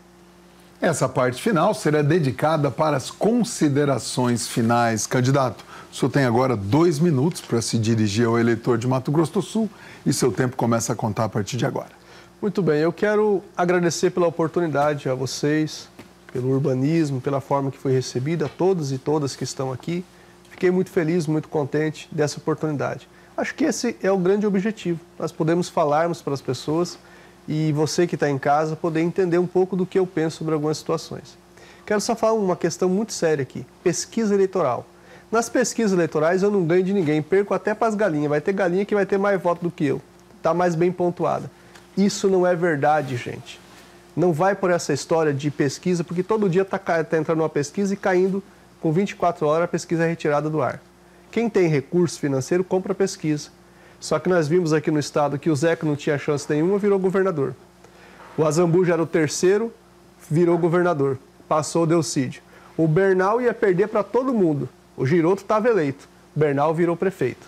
Essa 0.80 1.10
parte 1.10 1.42
final 1.42 1.74
será 1.74 2.02
dedicada 2.02 2.72
para 2.72 2.96
as 2.96 3.12
considerações 3.12 4.48
finais. 4.48 5.06
Candidato, 5.06 5.66
o 5.92 5.96
senhor 5.98 6.10
tem 6.10 6.24
agora 6.24 6.56
dois 6.56 7.00
minutos 7.00 7.42
para 7.42 7.62
se 7.62 7.78
dirigir 7.78 8.28
ao 8.28 8.40
eleitor 8.40 8.78
de 8.78 8.88
Mato 8.88 9.12
Grosso 9.12 9.34
do 9.34 9.42
Sul 9.42 9.70
e 10.06 10.14
seu 10.14 10.32
tempo 10.32 10.56
começa 10.56 10.94
a 10.94 10.96
contar 10.96 11.26
a 11.26 11.30
partir 11.30 11.58
de 11.58 11.66
agora. 11.66 12.01
Muito 12.42 12.64
bem, 12.64 12.80
eu 12.80 12.92
quero 12.92 13.44
agradecer 13.56 14.10
pela 14.10 14.26
oportunidade 14.26 15.08
a 15.08 15.14
vocês, 15.14 15.88
pelo 16.34 16.50
urbanismo, 16.50 17.22
pela 17.22 17.40
forma 17.40 17.70
que 17.70 17.78
foi 17.78 17.92
recebida, 17.92 18.48
a 18.48 18.50
todos 18.50 18.92
e 18.92 18.98
todas 18.98 19.36
que 19.36 19.44
estão 19.44 19.72
aqui. 19.72 20.04
Fiquei 20.50 20.72
muito 20.72 20.90
feliz, 20.90 21.28
muito 21.28 21.48
contente 21.48 22.10
dessa 22.12 22.40
oportunidade. 22.40 23.08
Acho 23.38 23.54
que 23.54 23.64
esse 23.64 23.96
é 24.02 24.12
o 24.12 24.18
grande 24.18 24.48
objetivo. 24.48 25.00
Nós 25.20 25.32
podemos 25.32 25.70
falarmos 25.70 26.24
para 26.24 26.34
as 26.34 26.42
pessoas 26.42 26.98
e 27.48 27.72
você 27.74 28.08
que 28.08 28.16
está 28.16 28.28
em 28.28 28.40
casa 28.40 28.76
poder 28.76 29.02
entender 29.02 29.38
um 29.38 29.46
pouco 29.46 29.76
do 29.76 29.86
que 29.86 30.00
eu 30.00 30.08
penso 30.08 30.38
sobre 30.38 30.56
algumas 30.56 30.80
situações. 30.80 31.38
Quero 31.86 32.02
só 32.02 32.16
falar 32.16 32.34
uma 32.34 32.56
questão 32.56 32.90
muito 32.90 33.14
séria 33.14 33.44
aqui: 33.44 33.68
pesquisa 33.84 34.34
eleitoral. 34.34 34.88
Nas 35.32 35.48
pesquisas 35.48 35.92
eleitorais 35.92 36.42
eu 36.42 36.50
não 36.50 36.66
ganho 36.66 36.84
de 36.84 36.92
ninguém, 36.92 37.22
perco 37.22 37.54
até 37.54 37.76
para 37.76 37.88
as 37.88 37.94
galinhas. 37.94 38.32
Vai 38.32 38.42
ter 38.42 38.52
galinha 38.52 38.84
que 38.84 38.96
vai 38.96 39.06
ter 39.06 39.20
mais 39.20 39.40
voto 39.40 39.62
do 39.62 39.70
que 39.70 39.86
eu, 39.86 40.02
está 40.40 40.56
mais 40.56 40.74
bem 40.74 40.92
pontuada. 40.92 41.61
Isso 42.06 42.28
não 42.28 42.48
é 42.48 42.56
verdade, 42.56 43.16
gente. 43.16 43.60
Não 44.16 44.34
vai 44.34 44.56
por 44.56 44.72
essa 44.72 44.92
história 44.92 45.32
de 45.32 45.52
pesquisa, 45.52 46.04
porque 46.04 46.24
todo 46.24 46.50
dia 46.50 46.64
está 46.64 46.80
tá 46.80 47.18
entrando 47.18 47.42
uma 47.42 47.50
pesquisa 47.50 47.94
e 47.94 47.98
caindo 47.98 48.44
com 48.82 48.92
24 48.92 49.46
horas 49.46 49.66
a 49.66 49.68
pesquisa 49.68 50.04
é 50.04 50.08
retirada 50.08 50.50
do 50.50 50.62
ar. 50.62 50.82
Quem 51.32 51.48
tem 51.48 51.68
recurso 51.68 52.20
financeiro 52.20 52.64
compra 52.64 52.96
pesquisa. 52.96 53.50
Só 54.00 54.18
que 54.18 54.28
nós 54.28 54.48
vimos 54.48 54.74
aqui 54.74 54.90
no 54.90 55.00
estado 55.00 55.38
que 55.38 55.50
o 55.50 55.56
Zeca 55.56 55.86
não 55.86 55.96
tinha 55.96 56.18
chance 56.18 56.50
nenhuma, 56.50 56.80
virou 56.80 56.98
governador. 56.98 57.54
O 58.36 58.44
Azambu 58.44 58.84
já 58.84 58.94
era 58.94 59.04
o 59.04 59.08
terceiro, 59.08 59.72
virou 60.28 60.58
governador. 60.58 61.20
Passou 61.48 61.84
o 61.84 61.88
Delcídio. 61.88 62.42
O 62.76 62.88
Bernal 62.88 63.40
ia 63.40 63.54
perder 63.54 63.88
para 63.90 64.02
todo 64.02 64.34
mundo. 64.34 64.68
O 64.98 65.06
Giroto 65.06 65.44
estava 65.44 65.70
eleito. 65.70 66.10
Bernal 66.36 66.74
virou 66.74 66.98
prefeito. 66.98 67.46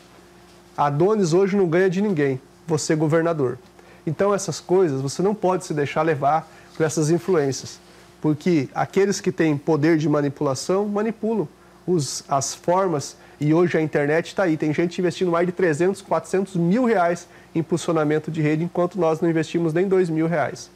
Adonis 0.77 1.33
hoje 1.33 1.57
não 1.57 1.67
ganha 1.67 1.89
de 1.89 2.01
ninguém. 2.01 2.39
Você 2.67 2.95
governador. 2.95 3.57
Então 4.05 4.33
essas 4.33 4.59
coisas 4.59 5.01
você 5.01 5.21
não 5.21 5.33
pode 5.33 5.65
se 5.65 5.73
deixar 5.73 6.01
levar 6.01 6.47
por 6.75 6.85
essas 6.85 7.09
influências. 7.09 7.79
Porque 8.21 8.69
aqueles 8.73 9.19
que 9.19 9.31
têm 9.31 9.57
poder 9.57 9.97
de 9.97 10.07
manipulação 10.07 10.87
manipulam 10.87 11.47
os, 11.85 12.23
as 12.27 12.55
formas 12.55 13.17
e 13.39 13.53
hoje 13.53 13.77
a 13.77 13.81
internet 13.81 14.27
está 14.27 14.43
aí. 14.43 14.55
Tem 14.55 14.73
gente 14.73 14.97
investindo 14.99 15.31
mais 15.31 15.45
de 15.45 15.51
300, 15.51 16.01
400 16.01 16.55
mil 16.55 16.85
reais 16.85 17.27
em 17.53 17.59
impulsionamento 17.59 18.31
de 18.31 18.41
rede, 18.41 18.63
enquanto 18.63 18.97
nós 18.97 19.19
não 19.19 19.29
investimos 19.29 19.73
nem 19.73 19.87
2 19.87 20.09
mil 20.09 20.27
reais. 20.27 20.69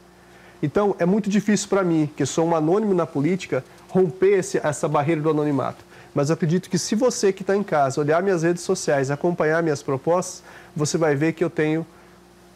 Então, 0.62 0.94
é 0.98 1.06
muito 1.06 1.30
difícil 1.30 1.68
para 1.68 1.84
mim, 1.84 2.10
que 2.16 2.26
sou 2.26 2.46
um 2.46 2.54
anônimo 2.54 2.92
na 2.92 3.06
política, 3.06 3.64
romper 3.88 4.38
esse, 4.38 4.58
essa 4.58 4.88
barreira 4.88 5.22
do 5.22 5.30
anonimato. 5.30 5.84
Mas 6.14 6.30
acredito 6.30 6.68
que 6.68 6.78
se 6.78 6.94
você 6.94 7.32
que 7.32 7.42
está 7.42 7.56
em 7.56 7.62
casa 7.62 8.00
olhar 8.00 8.22
minhas 8.22 8.42
redes 8.42 8.62
sociais, 8.62 9.10
acompanhar 9.10 9.62
minhas 9.62 9.82
propostas, 9.82 10.42
você 10.74 10.98
vai 10.98 11.14
ver 11.14 11.32
que 11.32 11.44
eu 11.44 11.50
tenho 11.50 11.86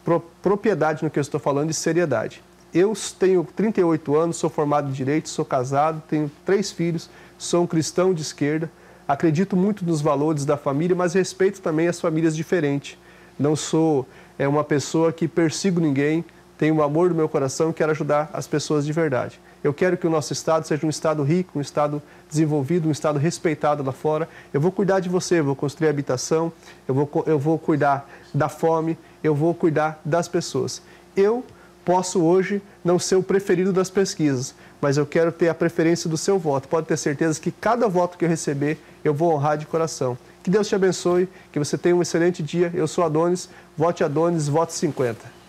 pro, 0.03 0.19
propriedade 0.41 1.03
no 1.03 1.09
que 1.09 1.19
eu 1.19 1.21
estou 1.21 1.39
falando 1.39 1.69
e 1.69 1.73
seriedade. 1.73 2.41
Eu 2.73 2.93
tenho 3.19 3.47
38 3.55 4.15
anos, 4.15 4.37
sou 4.37 4.49
formado 4.49 4.89
em 4.89 4.91
Direito, 4.91 5.29
sou 5.29 5.45
casado, 5.45 6.01
tenho 6.09 6.31
três 6.43 6.71
filhos, 6.71 7.09
sou 7.37 7.63
um 7.63 7.67
cristão 7.67 8.13
de 8.13 8.23
esquerda, 8.23 8.69
acredito 9.07 9.55
muito 9.55 9.85
nos 9.85 10.01
valores 10.01 10.43
da 10.43 10.57
família, 10.57 10.95
mas 10.95 11.13
respeito 11.13 11.61
também 11.61 11.87
as 11.87 12.01
famílias 12.01 12.35
diferentes. 12.35 12.97
Não 13.37 13.55
sou 13.55 14.07
é, 14.39 14.47
uma 14.47 14.63
pessoa 14.63 15.13
que 15.13 15.27
persigo 15.27 15.79
ninguém, 15.79 16.25
tenho 16.57 16.75
o 16.75 16.83
amor 16.83 17.09
do 17.09 17.15
meu 17.15 17.27
coração 17.29 17.69
e 17.69 17.73
quero 17.73 17.91
ajudar 17.91 18.29
as 18.33 18.47
pessoas 18.47 18.85
de 18.85 18.93
verdade. 18.93 19.39
Eu 19.63 19.73
quero 19.73 19.95
que 19.95 20.05
o 20.05 20.09
nosso 20.09 20.33
Estado 20.33 20.67
seja 20.67 20.85
um 20.85 20.89
Estado 20.89 21.23
rico, 21.23 21.57
um 21.57 21.61
Estado 21.61 22.01
desenvolvido, 22.29 22.87
um 22.87 22.91
Estado 22.91 23.17
respeitado 23.17 23.81
lá 23.83 23.91
fora. 23.91 24.27
Eu 24.53 24.59
vou 24.59 24.71
cuidar 24.71 24.99
de 24.99 25.09
você, 25.09 25.41
vou 25.41 25.55
construir 25.55 25.87
habitação, 25.87 26.51
eu 26.87 26.93
vou, 26.93 27.23
eu 27.25 27.39
vou 27.39 27.57
cuidar 27.57 28.09
da 28.33 28.49
fome, 28.49 28.97
eu 29.23 29.33
vou 29.33 29.53
cuidar 29.53 30.01
das 30.03 30.27
pessoas. 30.27 30.81
Eu 31.15 31.43
posso 31.85 32.21
hoje 32.21 32.61
não 32.83 32.97
ser 32.97 33.15
o 33.15 33.23
preferido 33.23 33.71
das 33.71 33.89
pesquisas, 33.89 34.53
mas 34.81 34.97
eu 34.97 35.05
quero 35.05 35.31
ter 35.31 35.49
a 35.49 35.53
preferência 35.53 36.09
do 36.09 36.17
seu 36.17 36.37
voto. 36.37 36.67
Pode 36.67 36.87
ter 36.87 36.97
certeza 36.97 37.39
que 37.39 37.51
cada 37.51 37.87
voto 37.87 38.17
que 38.17 38.25
eu 38.25 38.29
receber, 38.29 38.77
eu 39.03 39.13
vou 39.13 39.33
honrar 39.33 39.57
de 39.57 39.65
coração. 39.65 40.17
Que 40.41 40.49
Deus 40.49 40.67
te 40.67 40.75
abençoe, 40.75 41.29
que 41.51 41.59
você 41.59 41.77
tenha 41.77 41.95
um 41.95 42.01
excelente 42.01 42.43
dia. 42.43 42.71
Eu 42.73 42.87
sou 42.87 43.03
Adonis, 43.03 43.49
vote 43.77 44.03
Adonis, 44.03 44.47
vote 44.47 44.73
50. 44.73 45.43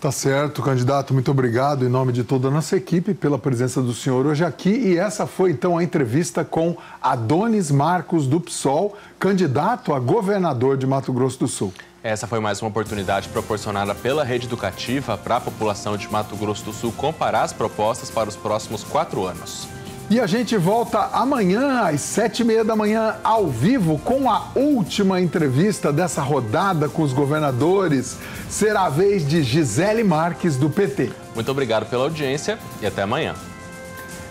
Tá 0.00 0.10
certo, 0.10 0.62
candidato. 0.62 1.12
Muito 1.12 1.30
obrigado 1.30 1.84
em 1.84 1.88
nome 1.88 2.10
de 2.10 2.24
toda 2.24 2.48
a 2.48 2.50
nossa 2.50 2.74
equipe 2.74 3.12
pela 3.12 3.38
presença 3.38 3.82
do 3.82 3.92
senhor 3.92 4.24
hoje 4.24 4.42
aqui. 4.42 4.70
E 4.70 4.96
essa 4.96 5.26
foi 5.26 5.50
então 5.50 5.76
a 5.76 5.84
entrevista 5.84 6.42
com 6.42 6.74
Adonis 7.02 7.70
Marcos 7.70 8.26
do 8.26 8.40
PSOL, 8.40 8.96
candidato 9.18 9.92
a 9.92 10.00
governador 10.00 10.78
de 10.78 10.86
Mato 10.86 11.12
Grosso 11.12 11.40
do 11.40 11.46
Sul. 11.46 11.72
Essa 12.02 12.26
foi 12.26 12.40
mais 12.40 12.62
uma 12.62 12.68
oportunidade 12.68 13.28
proporcionada 13.28 13.94
pela 13.94 14.24
rede 14.24 14.46
educativa 14.46 15.18
para 15.18 15.36
a 15.36 15.40
população 15.40 15.98
de 15.98 16.10
Mato 16.10 16.34
Grosso 16.34 16.64
do 16.64 16.72
Sul 16.72 16.92
comparar 16.92 17.42
as 17.42 17.52
propostas 17.52 18.10
para 18.10 18.26
os 18.26 18.36
próximos 18.36 18.82
quatro 18.82 19.26
anos. 19.26 19.68
E 20.08 20.18
a 20.18 20.26
gente 20.26 20.56
volta 20.56 21.10
amanhã 21.12 21.82
às 21.82 22.00
sete 22.00 22.40
e 22.40 22.44
meia 22.44 22.64
da 22.64 22.74
manhã 22.74 23.16
ao 23.22 23.48
vivo 23.48 23.98
com 23.98 24.30
a 24.30 24.48
última 24.54 25.20
entrevista 25.20 25.92
dessa 25.92 26.22
rodada 26.22 26.88
com 26.88 27.02
os 27.02 27.12
governadores. 27.12 28.16
Será 28.48 28.86
a 28.86 28.88
vez 28.88 29.28
de 29.28 29.42
Gisele 29.42 30.02
Marques 30.02 30.56
do 30.56 30.70
PT. 30.70 31.10
Muito 31.34 31.50
obrigado 31.50 31.84
pela 31.84 32.04
audiência 32.04 32.58
e 32.80 32.86
até 32.86 33.02
amanhã. 33.02 33.34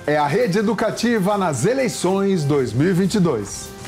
É 0.08 0.18
a 0.18 0.26
rede 0.26 0.58
educativa 0.58 1.38
nas 1.38 1.66
eleições 1.66 2.44
2022. 2.44 3.79